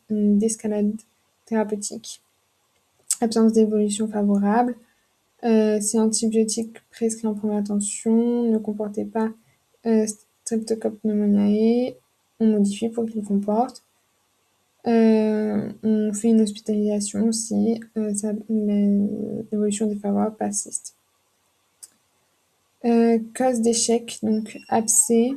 une 0.09 0.39
déscalade 0.39 0.93
thérapeutique. 1.45 2.23
Absence 3.21 3.53
d'évolution 3.53 4.09
favorable. 4.09 4.77
Euh, 5.45 5.81
ces 5.81 5.99
antibiotiques 5.99 6.77
prescrits 6.91 7.27
en 7.27 7.35
première 7.35 7.59
intention 7.59 8.45
ne 8.45 8.59
comportaient 8.59 9.05
pas 9.05 9.31
euh, 9.87 10.07
pneumoniae. 11.03 11.95
On 12.41 12.47
modifie 12.47 12.89
pour 12.89 13.07
qu'ils 13.07 13.25
comportent. 13.25 13.83
Euh, 14.87 15.71
on 15.83 16.13
fait 16.13 16.29
une 16.29 16.41
hospitalisation 16.41 17.33
si 17.33 17.81
euh, 17.99 18.13
l'évolution 18.49 19.87
défavorable 19.87 20.37
persiste. 20.37 20.95
Cause 22.83 23.61
d'échec, 23.61 24.19
donc 24.23 24.59
abcès. 24.69 25.33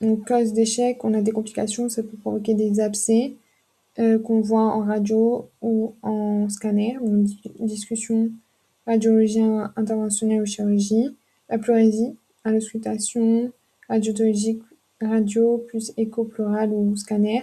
Une 0.00 0.24
cause 0.24 0.54
d'échec, 0.54 1.04
on 1.04 1.12
a 1.12 1.20
des 1.20 1.32
complications, 1.32 1.88
ça 1.90 2.02
peut 2.02 2.16
provoquer 2.16 2.54
des 2.54 2.80
abcès 2.80 3.34
euh, 3.98 4.18
qu'on 4.18 4.40
voit 4.40 4.62
en 4.62 4.80
radio 4.80 5.50
ou 5.60 5.94
en 6.02 6.48
scanner, 6.48 6.96
donc 7.02 7.26
discussion 7.58 8.30
radiologie 8.86 9.42
interventionnelle 9.76 10.40
ou 10.40 10.46
chirurgie, 10.46 11.14
la 11.50 11.58
pleurésie 11.58 12.16
à 12.44 12.52
l'auscultation, 12.52 13.52
radiologique 13.88 14.62
radio 15.02 15.58
plus 15.68 15.92
écho 15.98 16.24
pleural 16.24 16.70
ou 16.72 16.96
scanner, 16.96 17.42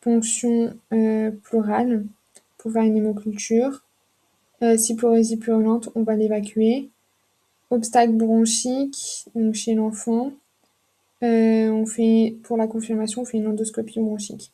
ponction 0.00 0.74
euh, 0.92 1.32
pleurale 1.42 2.04
pour 2.58 2.72
faire 2.72 2.84
une 2.84 2.96
hémoculture. 2.96 3.82
Euh, 4.62 4.76
si 4.76 4.94
pleurésie 4.94 5.36
purulente, 5.36 5.88
on 5.94 6.02
va 6.02 6.16
l'évacuer. 6.16 6.90
Obstacle 7.70 8.12
bronchique, 8.12 9.26
donc 9.34 9.54
chez 9.54 9.74
l'enfant, 9.74 10.32
euh, 11.22 11.84
pour 12.42 12.56
la 12.56 12.66
confirmation, 12.66 13.22
on 13.22 13.24
fait 13.24 13.38
une 13.38 13.46
endoscopie 13.46 14.00
bronchique. 14.00 14.52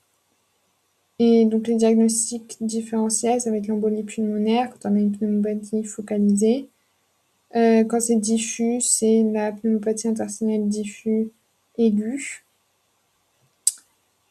Et 1.19 1.47
donc 1.47 1.67
les 1.67 1.77
diagnostics 1.77 2.59
différentiels, 2.61 3.41
ça 3.41 3.51
va 3.51 3.57
être 3.57 3.69
l'embolie 3.69 4.03
pulmonaire 4.03 4.71
quand 4.71 4.91
on 4.91 4.97
a 4.97 4.99
une 4.99 5.17
pneumopathie 5.17 5.85
focalisée. 5.85 6.69
Euh, 7.55 7.85
quand 7.85 8.01
c'est 8.01 8.17
diffus, 8.17 8.81
c'est 8.83 9.23
la 9.33 9.53
pneumopathie 9.53 10.09
interstitielle 10.09 10.69
diffus 10.69 11.31
aiguë. 11.79 12.45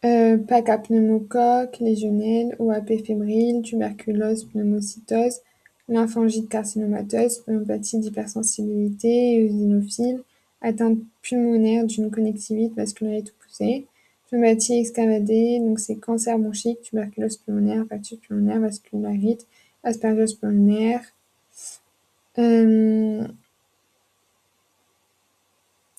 Euh, 0.04 0.38
PAC 0.38 0.88
pneumocoque, 0.88 1.80
légionnelle, 1.80 2.56
OAP 2.60 2.90
fébrile, 3.04 3.64
tuberculose, 3.64 4.44
pneumocytose, 4.46 5.40
lymphangite 5.88 6.50
carcinomateuse, 6.50 7.40
pneumopathie 7.40 8.00
d'hypersensibilité, 8.00 9.46
eosinophile, 9.46 10.22
atteinte 10.62 11.00
pulmonaire 11.22 11.86
d'une 11.86 12.10
connectivité 12.10 12.74
vasculaire 12.76 13.24
poussée, 13.40 13.86
pneumatie 14.30 14.80
excavadée, 14.80 15.60
donc 15.60 15.80
c'est 15.80 15.96
cancer 15.96 16.40
bronchique, 16.40 16.82
tuberculose 16.82 17.38
pulmonaire, 17.38 17.82
infarctus 17.82 18.20
pulmonaire, 18.20 18.60
vascularite, 18.60 19.46
aspergiose 19.84 20.34
pulmonaire, 20.34 21.02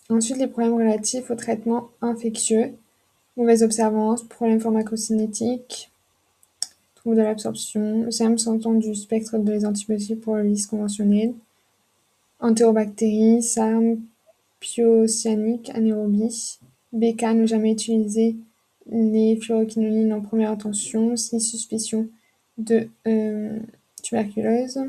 Ensuite, 0.09 0.39
les 0.39 0.47
problèmes 0.47 0.75
relatifs 0.75 1.31
au 1.31 1.35
traitement 1.35 1.89
infectieux, 2.01 2.75
mauvaise 3.37 3.63
observance, 3.63 4.23
problèmes 4.23 4.61
pharmacocinétiques, 4.61 5.91
troubles 7.07 7.19
de 7.19 7.23
l'absorption, 7.23 8.11
SERM 8.11 8.37
s'entend 8.37 8.75
du 8.75 8.93
spectre 8.97 9.39
des 9.39 9.65
antibiotiques 9.65 10.21
pour 10.23 10.35
le 10.35 10.43
lys 10.43 10.67
conventionnel, 10.67 11.35
entérobactéries, 12.41 13.45
SARM, 13.45 14.01
pyocyanique, 14.59 15.71
anaérobie, 15.71 16.59
BK, 16.93 17.23
ne 17.35 17.47
jamais 17.47 17.71
utiliser 17.71 18.35
les 18.91 19.37
fluoroquinolines 19.37 20.13
en 20.13 20.21
première 20.21 20.51
intention. 20.51 21.17
Si 21.17 21.41
suspicion 21.41 22.09
de 22.59 22.89
euh, 23.07 23.61
tuberculose, 24.03 24.81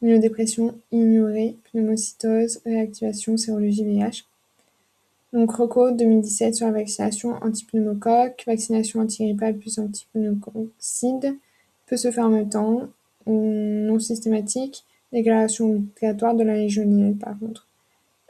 immunodépression 0.00 0.76
ignorée, 0.92 1.56
pneumocytose, 1.72 2.60
réactivation, 2.66 3.36
sérologie 3.36 3.82
VIH. 3.82 4.22
Donc 5.32 5.50
ROCO 5.50 5.90
2017 5.90 6.54
sur 6.54 6.66
la 6.68 6.72
vaccination 6.72 7.34
anti-pneumocoque, 7.42 8.44
vaccination 8.46 9.00
antigrippale 9.00 9.56
plus 9.56 9.80
antipneumococcide, 9.80 11.36
peut 11.88 11.96
se 11.96 12.10
faire 12.10 12.26
en 12.26 12.30
même 12.30 12.48
temps, 12.48 12.88
non 13.26 13.98
systématique, 13.98 14.84
déclaration 15.12 15.70
obligatoire 15.70 16.34
de 16.34 16.44
la 16.44 16.56
légionnaire 16.56 17.14
par 17.18 17.38
contre. 17.38 17.66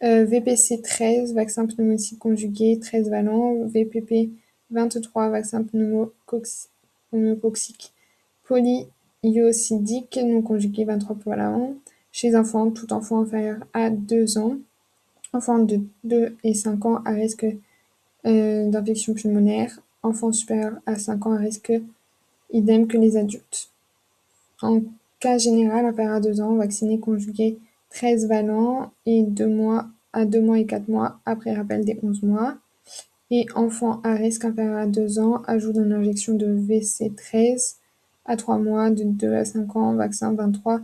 Euh, 0.04 0.24
VPC 0.24 0.80
13, 0.80 1.34
vaccin 1.34 1.66
pneumocyte 1.66 2.20
conjugué 2.20 2.78
13 2.78 3.10
valent, 3.10 3.66
VPP 3.66 4.30
23, 4.70 5.30
vaccin 5.30 5.64
pneumococcique 5.64 7.92
polyiocidique 8.44 10.20
non 10.24 10.42
conjugué 10.42 10.84
23 10.84 11.16
valent, 11.26 11.74
chez 12.12 12.36
enfants, 12.36 12.70
tout 12.70 12.92
enfant 12.92 13.22
inférieur 13.22 13.58
à 13.72 13.90
2 13.90 14.38
ans, 14.38 14.56
enfants 15.32 15.58
de 15.58 15.80
2 16.04 16.36
et 16.44 16.54
5 16.54 16.86
ans 16.86 17.02
à 17.04 17.10
risque 17.10 17.46
euh, 18.26 18.70
d'infection 18.70 19.14
pulmonaire, 19.14 19.80
enfants 20.04 20.32
supérieurs 20.32 20.78
à 20.86 20.96
5 20.96 21.26
ans 21.26 21.32
à 21.32 21.38
risque 21.38 21.72
idem 22.50 22.86
que 22.86 22.96
les 22.96 23.16
adultes. 23.16 23.70
En 24.62 24.82
cas 25.20 25.38
général, 25.38 25.86
inférieur 25.86 26.16
à 26.16 26.20
2 26.20 26.40
ans, 26.40 26.54
vacciné 26.56 26.98
conjugué 26.98 27.58
13 27.90 28.28
valent 28.28 28.92
et 29.06 29.22
2 29.22 29.46
mois 29.46 29.86
à 30.12 30.24
2 30.24 30.40
mois 30.40 30.58
et 30.58 30.66
4 30.66 30.88
mois 30.88 31.20
après 31.24 31.54
rappel 31.54 31.84
des 31.84 31.98
11 32.02 32.22
mois. 32.22 32.56
Et 33.30 33.46
enfants 33.54 34.00
à 34.04 34.14
risque 34.14 34.44
inférieur 34.44 34.78
à 34.78 34.86
2 34.86 35.18
ans, 35.18 35.42
ajout 35.46 35.72
d'une 35.72 35.92
injection 35.92 36.34
de 36.34 36.46
VC13 36.46 37.76
à 38.24 38.36
3 38.36 38.58
mois, 38.58 38.90
de 38.90 39.04
2 39.04 39.34
à 39.34 39.44
5 39.44 39.76
ans, 39.76 39.94
vaccin 39.94 40.32
23 40.32 40.80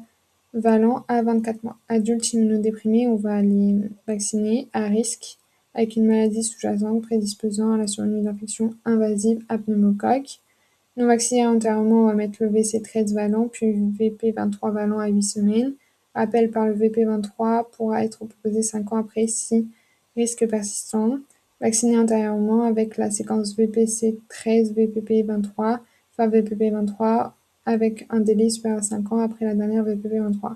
valent 0.55 1.05
à 1.09 1.23
24 1.23 1.65
mois. 1.65 1.77
Adultes 1.89 2.33
immunodéprimés, 2.33 3.09
on 3.09 3.17
va 3.17 3.43
les 3.43 3.77
vacciner 4.07 4.69
à 4.73 4.85
risque 4.85 5.39
avec 5.75 5.97
une 5.97 6.07
maladie 6.07 6.45
sous-jacente 6.45 7.03
prédisposant 7.03 7.73
à 7.73 7.77
la 7.77 7.87
survenue 7.87 8.23
d'infections 8.23 8.75
invasives 8.85 9.45
à 9.49 9.59
pneumocoque. 9.59 10.41
Non 10.97 11.07
vaccinés 11.07 11.45
antérieurement, 11.45 12.05
on 12.05 12.07
va 12.07 12.15
mettre 12.15 12.37
le 12.41 12.49
VC13 12.49 13.15
valent, 13.15 13.49
puis 13.49 13.67
VP23 13.73 14.73
valent 14.73 15.01
à 15.01 15.09
8 15.09 15.23
semaines. 15.23 15.75
Appel 16.15 16.51
par 16.51 16.67
le 16.67 16.75
VP23 16.75 17.71
pourra 17.73 18.05
être 18.05 18.19
proposé 18.19 18.63
5 18.63 18.93
ans 18.93 18.99
après 18.99 19.27
si 19.27 19.67
risque 20.17 20.47
persistant. 20.49 21.19
Vacciné 21.61 21.99
antérieurement 21.99 22.63
avec 22.63 22.97
la 22.97 23.11
séquence 23.11 23.57
VPC13, 23.57 24.75
VPP23, 24.75 25.79
enfin 26.13 26.29
VPP23 26.29 27.33
avec 27.67 28.07
un 28.11 28.21
délai 28.21 28.51
supérieur 28.51 28.79
à 28.79 28.83
5 28.83 29.13
ans 29.13 29.19
après 29.19 29.47
la 29.47 29.55
dernière 29.55 29.85
VPP23. 29.85 30.55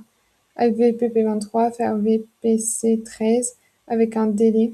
Avec 0.54 0.76
VPP23, 0.76 1.72
faire 1.72 1.98
VPC13 1.98 3.54
avec 3.88 4.16
un 4.16 4.26
délai 4.26 4.72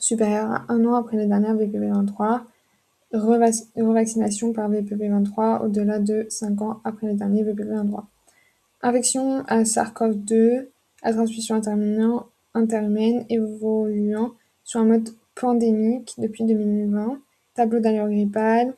supérieur 0.00 0.50
à 0.50 0.64
1 0.68 0.84
an 0.84 0.94
après 0.94 1.16
la 1.16 1.26
dernière 1.26 1.54
VPP23. 1.54 2.40
Revaccination 3.12 4.52
par 4.52 4.70
VPP23 4.70 5.64
au-delà 5.64 5.98
de 5.98 6.26
5 6.28 6.60
ans 6.60 6.80
après 6.84 7.06
la 7.06 7.14
dernière 7.14 7.46
VPP23. 7.46 8.04
Infection 8.82 9.44
à 9.46 9.62
SARS-CoV-2 9.64 10.66
à 11.02 11.12
transmission 11.12 11.60
interhumaine 12.54 13.24
évoluant 13.30 14.32
sur 14.62 14.80
un 14.80 14.84
mode 14.84 15.08
pandémique 15.34 16.14
depuis 16.18 16.44
2020, 16.44 17.18
tableau 17.54 17.80
d'allure 17.80 18.08
grippale, 18.08 18.74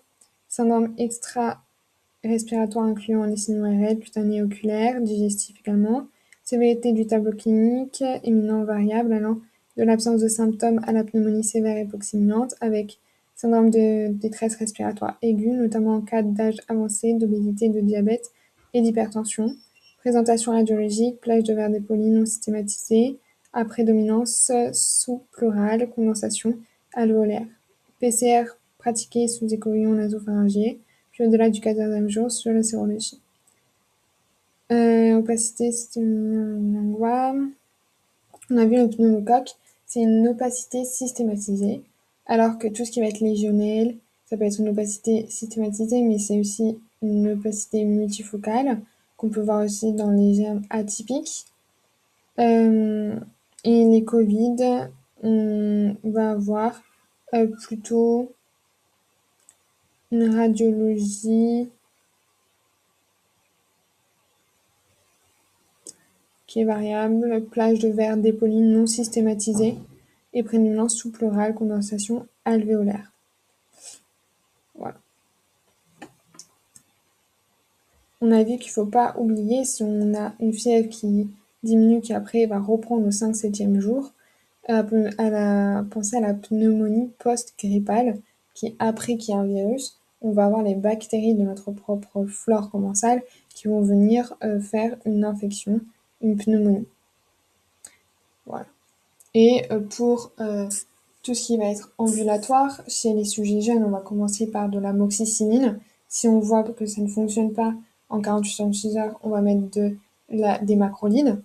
syndrome 0.48 0.94
extra-respiratoire 0.96 2.84
incluant 2.84 3.24
les 3.24 3.36
signes 3.36 3.60
ORL, 3.60 3.98
cutané 3.98 4.42
oculaire, 4.42 5.00
digestif 5.00 5.58
également, 5.60 6.06
sévérité 6.44 6.92
du 6.92 7.06
tableau 7.06 7.32
clinique, 7.32 8.04
éminent 8.22 8.64
variable 8.64 9.12
allant 9.12 9.38
de 9.76 9.82
l'absence 9.82 10.20
de 10.20 10.28
symptômes 10.28 10.80
à 10.86 10.92
la 10.92 11.04
pneumonie 11.04 11.44
sévère 11.44 11.78
hypoxémiante 11.78 12.54
avec 12.60 12.98
syndrome 13.40 13.70
de 13.70 14.08
détresse 14.08 14.56
respiratoire 14.56 15.16
aiguë, 15.22 15.52
notamment 15.52 15.94
en 15.94 16.02
cas 16.02 16.22
d'âge 16.22 16.58
avancé, 16.68 17.14
d'obésité, 17.14 17.70
de 17.70 17.80
diabète 17.80 18.32
et 18.74 18.82
d'hypertension. 18.82 19.54
Présentation 20.00 20.52
radiologique, 20.52 21.20
plage 21.22 21.44
de 21.44 21.54
verre 21.54 21.70
dépoli 21.70 22.10
non 22.10 22.26
systématisé, 22.26 23.18
à 23.54 23.64
prédominance 23.64 24.52
sous-pleurale, 24.74 25.88
condensation 25.88 26.58
alvéolaire. 26.92 27.46
PCR 27.98 28.44
pratiqué 28.78 29.26
sous 29.26 29.46
échouillon 29.46 29.94
nasopharyngier, 29.94 30.78
puis 31.12 31.24
au-delà 31.24 31.48
du 31.48 31.62
quatrième 31.62 32.10
jour 32.10 32.30
sur 32.30 32.52
la 32.52 32.62
sérologie. 32.62 33.22
Euh, 34.70 35.14
opacité 35.14 35.72
systématisée. 35.72 37.54
On 38.50 38.56
a 38.56 38.66
vu 38.66 38.76
le 38.76 38.88
pneumocoque, 38.88 39.52
c'est 39.86 40.00
une 40.00 40.28
opacité 40.28 40.84
systématisée, 40.84 41.82
alors 42.30 42.58
que 42.58 42.68
tout 42.68 42.84
ce 42.84 42.92
qui 42.92 43.00
va 43.00 43.08
être 43.08 43.18
légionnel, 43.18 43.96
ça 44.26 44.36
peut 44.36 44.44
être 44.44 44.60
une 44.60 44.68
opacité 44.68 45.26
systématisée, 45.28 46.00
mais 46.02 46.18
c'est 46.18 46.38
aussi 46.38 46.78
une 47.02 47.32
opacité 47.32 47.84
multifocale 47.84 48.80
qu'on 49.16 49.30
peut 49.30 49.40
voir 49.40 49.64
aussi 49.64 49.92
dans 49.92 50.12
les 50.12 50.34
germes 50.34 50.62
atypiques. 50.70 51.44
Euh, 52.38 53.18
et 53.64 53.84
les 53.84 54.04
Covid, 54.04 54.88
on 55.24 55.96
va 56.04 56.30
avoir 56.30 56.80
euh, 57.34 57.48
plutôt 57.48 58.30
une 60.12 60.32
radiologie 60.32 61.68
qui 66.46 66.60
est 66.60 66.64
variable, 66.64 67.44
plage 67.50 67.80
de 67.80 67.88
verre 67.88 68.16
dépoli 68.16 68.60
non 68.60 68.86
systématisée 68.86 69.74
et 70.32 70.42
prédominance 70.42 70.96
sous-pleurale, 70.96 71.54
condensation 71.54 72.26
alvéolaire. 72.44 73.12
Voilà. 74.76 74.98
On 78.20 78.32
a 78.32 78.42
vu 78.42 78.58
qu'il 78.58 78.68
ne 78.68 78.72
faut 78.72 78.86
pas 78.86 79.14
oublier 79.18 79.64
si 79.64 79.82
on 79.82 80.14
a 80.14 80.34
une 80.40 80.52
fièvre 80.52 80.88
qui 80.88 81.28
diminue, 81.62 82.00
qui 82.00 82.12
après 82.12 82.46
va 82.46 82.58
reprendre 82.58 83.06
au 83.06 83.10
5-7e 83.10 83.80
jour, 83.80 84.12
à, 84.68 84.84
penser 85.90 86.16
à 86.16 86.20
la 86.20 86.34
pneumonie 86.34 87.10
post-grippale, 87.18 88.18
qui 88.54 88.76
après 88.78 89.16
qu'il 89.16 89.34
y 89.34 89.36
a 89.36 89.40
un 89.40 89.46
virus, 89.46 89.98
on 90.22 90.32
va 90.32 90.44
avoir 90.44 90.62
les 90.62 90.74
bactéries 90.74 91.34
de 91.34 91.42
notre 91.42 91.72
propre 91.72 92.24
flore 92.26 92.70
commensale 92.70 93.22
qui 93.48 93.68
vont 93.68 93.80
venir 93.80 94.34
euh, 94.44 94.60
faire 94.60 94.96
une 95.06 95.24
infection, 95.24 95.80
une 96.20 96.36
pneumonie. 96.36 96.86
Et 99.34 99.64
euh, 99.70 99.80
pour 99.80 100.32
euh, 100.40 100.68
tout 101.22 101.34
ce 101.34 101.46
qui 101.46 101.56
va 101.56 101.66
être 101.66 101.92
ambulatoire, 101.98 102.80
chez 102.88 103.12
les 103.12 103.24
sujets 103.24 103.60
jeunes, 103.60 103.84
on 103.84 103.90
va 103.90 104.00
commencer 104.00 104.50
par 104.50 104.68
de 104.68 104.78
la 104.78 104.92
moxicilline. 104.92 105.78
Si 106.08 106.28
on 106.28 106.40
voit 106.40 106.64
que 106.64 106.86
ça 106.86 107.00
ne 107.00 107.08
fonctionne 107.08 107.52
pas 107.52 107.74
en 108.08 108.20
48 108.20 108.96
heures, 108.96 109.20
on 109.22 109.30
va 109.30 109.40
mettre 109.40 109.78
des 110.28 110.76
macrolides. 110.76 111.40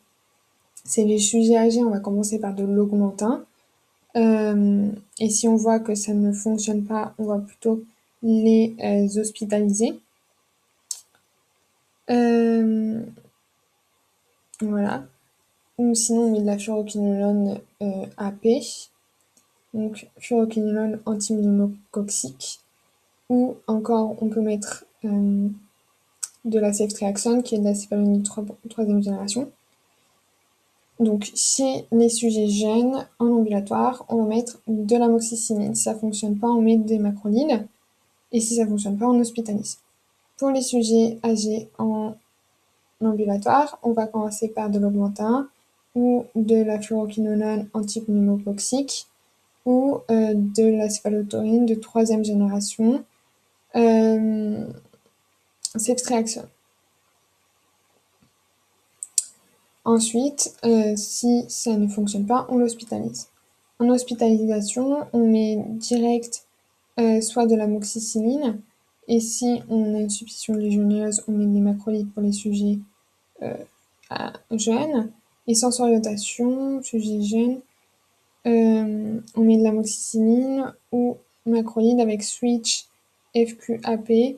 C'est 0.84 1.04
les 1.04 1.20
sujets 1.20 1.58
âgés, 1.58 1.84
on 1.84 1.92
va 1.92 2.00
commencer 2.00 2.40
par 2.40 2.54
de 2.56 2.64
l'augmentin. 2.64 3.44
Euh, 4.16 4.88
et 5.20 5.30
si 5.30 5.48
on 5.48 5.56
voit 5.56 5.80
que 5.80 5.94
ça 5.94 6.14
ne 6.14 6.32
fonctionne 6.32 6.84
pas, 6.86 7.14
on 7.20 7.26
va 7.26 7.40
plutôt 7.40 7.84
les 8.24 8.76
hospitaliser. 9.18 10.00
Voilà. 14.62 15.06
Ou 15.78 15.94
sinon, 15.94 16.24
on 16.24 16.32
met 16.32 16.40
de 16.40 16.46
la 16.46 16.58
furoquinolone 16.58 17.60
AP. 18.18 18.48
Donc, 19.74 20.08
furoquinolone 20.20 21.00
antipneumococcique. 21.06 22.62
Ou 23.30 23.56
encore, 23.68 24.16
on 24.22 24.30
peut 24.30 24.42
mettre 24.42 24.86
de 25.04 26.60
la 26.60 26.72
ceftriaxone, 26.72 27.44
qui 27.44 27.56
est 27.56 27.60
de 27.60 27.66
la 27.66 27.76
céphalomyie 27.76 28.24
3, 28.24 28.46
troisième 28.70 29.04
génération. 29.04 29.52
Donc, 31.00 31.30
chez 31.36 31.86
les 31.92 32.08
sujets 32.08 32.48
jeunes, 32.48 33.06
en 33.20 33.28
ambulatoire, 33.28 34.06
on 34.08 34.24
va 34.24 34.28
mettre 34.28 34.60
de 34.68 34.96
l'amoxicilline. 34.96 35.76
Si 35.76 35.84
ça 35.84 35.94
ne 35.94 36.00
fonctionne 36.00 36.38
pas, 36.40 36.48
on 36.48 36.62
met 36.62 36.78
des 36.78 37.00
macrolides. 37.00 37.68
Et 38.32 38.40
si 38.40 38.56
ça 38.56 38.64
ne 38.64 38.70
fonctionne 38.70 38.98
pas, 38.98 39.08
on 39.08 39.20
hospitalise. 39.20 39.80
Pour 40.38 40.52
les 40.52 40.62
sujets 40.62 41.20
âgés 41.24 41.70
en 41.78 42.14
ambulatoire, 43.02 43.78
on 43.84 43.92
va 43.92 44.08
commencer 44.08 44.48
par 44.48 44.70
de 44.70 44.80
l'augmentin 44.80 45.50
ou 45.96 46.26
de 46.36 46.62
la 46.62 46.80
fluoroquinolone 46.80 47.70
antipneumococcique 47.74 49.08
ou 49.66 50.00
euh, 50.12 50.34
de 50.36 50.78
la 50.78 50.90
céphalotaurin 50.90 51.64
de 51.64 51.74
troisième 51.74 52.24
génération, 52.24 53.04
euh, 53.76 54.68
ceftriaxone. 55.76 56.48
Ensuite, 59.84 60.56
euh, 60.66 60.96
si 60.96 61.46
ça 61.48 61.76
ne 61.78 61.88
fonctionne 61.88 62.26
pas, 62.26 62.46
on 62.50 62.58
l'hospitalise. 62.58 63.28
En 63.80 63.90
hospitalisation, 63.90 65.08
on 65.14 65.28
met 65.28 65.64
direct 65.70 66.46
euh, 67.00 67.22
soit 67.22 67.46
de 67.46 67.56
l'amoxicilline, 67.56 68.62
et 69.08 69.20
si 69.20 69.62
on 69.70 69.96
a 69.96 70.00
une 70.00 70.10
suspicion 70.10 70.56
légionneuse, 70.56 71.24
on 71.28 71.34
met 71.34 71.46
des 71.46 71.60
macrolides 71.60 72.12
pour 72.12 72.24
les 72.24 72.32
sujets 72.32 72.80
jeunes. 74.52 75.12
Et 75.48 75.54
sans 75.54 75.80
orientation, 75.80 76.82
sujet 76.82 77.22
jeune, 77.22 77.60
euh, 78.48 79.20
on 79.36 79.42
met 79.42 79.58
de 79.58 79.64
l'amoxicilline 79.64 80.74
ou 80.92 81.18
macrolide 81.46 82.00
avec 82.00 82.24
switch 82.24 82.86
FQAP 83.36 84.38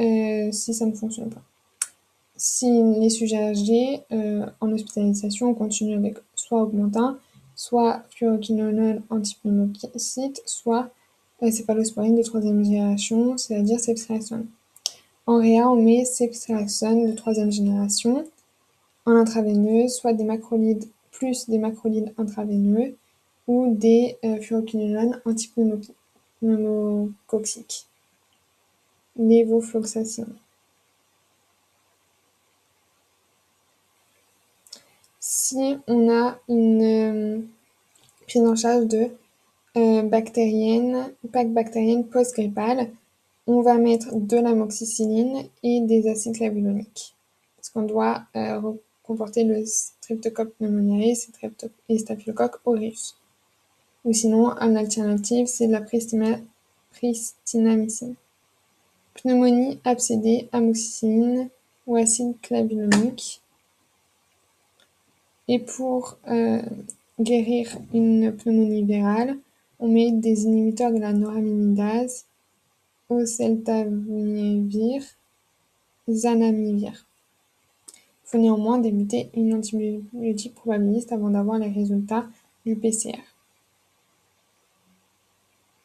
euh, 0.00 0.52
si 0.52 0.74
ça 0.74 0.86
ne 0.86 0.94
fonctionne 0.94 1.30
pas. 1.30 1.42
Si 2.36 2.66
les 2.98 3.10
sujets 3.10 3.42
âgés 3.42 4.00
euh, 4.12 4.46
en 4.60 4.72
hospitalisation, 4.72 5.50
on 5.50 5.54
continue 5.54 5.94
avec 5.94 6.16
soit 6.34 6.62
augmentin, 6.62 7.18
soit 7.54 8.02
fluoroquinolone 8.10 9.02
antipneumocite, 9.10 10.42
soit 10.46 10.90
céphalosporine 11.50 12.16
de 12.16 12.22
troisième 12.22 12.64
génération, 12.64 13.36
c'est-à-dire 13.36 13.80
ceftriaxone. 13.80 14.46
En 15.26 15.38
réa, 15.38 15.68
on 15.68 15.76
met 15.76 16.04
ceftriaxone 16.04 17.10
de 17.10 17.14
troisième 17.14 17.52
génération 17.52 18.24
en 19.06 19.12
intraveineuse, 19.12 19.94
soit 19.94 20.12
des 20.12 20.24
macrolides 20.24 20.84
plus 21.12 21.48
des 21.48 21.58
macrolides 21.58 22.12
intraveineux 22.16 22.96
ou 23.46 23.72
des 23.74 24.16
euh, 24.24 24.40
fluoroquinolones 24.40 25.20
antipneumococciques. 25.26 27.86
Lévofloxacine. 29.16 30.34
Si 35.18 35.76
on 35.86 36.10
a 36.10 36.38
une 36.48 36.82
euh, 36.82 37.40
prise 38.26 38.42
en 38.42 38.56
charge 38.56 38.86
de 38.86 39.10
euh, 39.76 40.02
bactérienne, 40.02 41.12
PAC 41.32 41.52
bactérienne 41.52 42.06
post-grippale, 42.06 42.90
on 43.46 43.60
va 43.60 43.78
mettre 43.78 44.14
de 44.14 44.36
l'amoxicilline 44.36 45.48
et 45.62 45.80
des 45.80 46.08
acides 46.08 46.36
clavuloniques. 46.36 47.14
Parce 47.56 47.68
qu'on 47.68 47.82
doit 47.82 48.22
euh, 48.36 48.72
comporter 49.10 49.42
le 49.42 49.66
streptocoque 49.66 50.54
pneumoniae 50.54 51.16
et 51.88 51.98
staphylocoque 51.98 52.60
aureus. 52.64 53.16
Ou 54.04 54.12
sinon, 54.12 54.52
une 54.60 54.76
alternative, 54.76 55.48
c'est 55.48 55.66
de 55.66 55.72
la 55.72 55.84
pristinamycine. 56.92 58.14
Pneumonie 59.14 59.80
abcédée, 59.84 60.48
amoxicilline 60.52 61.48
ou 61.88 61.96
acide 61.96 62.40
clavulonique. 62.40 63.42
Et 65.48 65.58
pour 65.58 66.16
euh, 66.28 66.62
guérir 67.18 67.76
une 67.92 68.32
pneumonie 68.36 68.84
virale, 68.84 69.36
on 69.80 69.88
met 69.88 70.12
des 70.12 70.44
inhibiteurs 70.44 70.92
de 70.92 71.00
la 71.00 71.12
noraminidase, 71.12 72.26
oseltamivir, 73.08 75.02
zanamivir. 76.08 77.09
Faut 78.30 78.38
néanmoins 78.38 78.78
débuter 78.78 79.28
une 79.34 79.54
antibiotique 79.54 80.54
probabiliste 80.54 81.10
avant 81.10 81.30
d'avoir 81.30 81.58
les 81.58 81.70
résultats 81.70 82.26
du 82.64 82.76
PCR. 82.76 83.18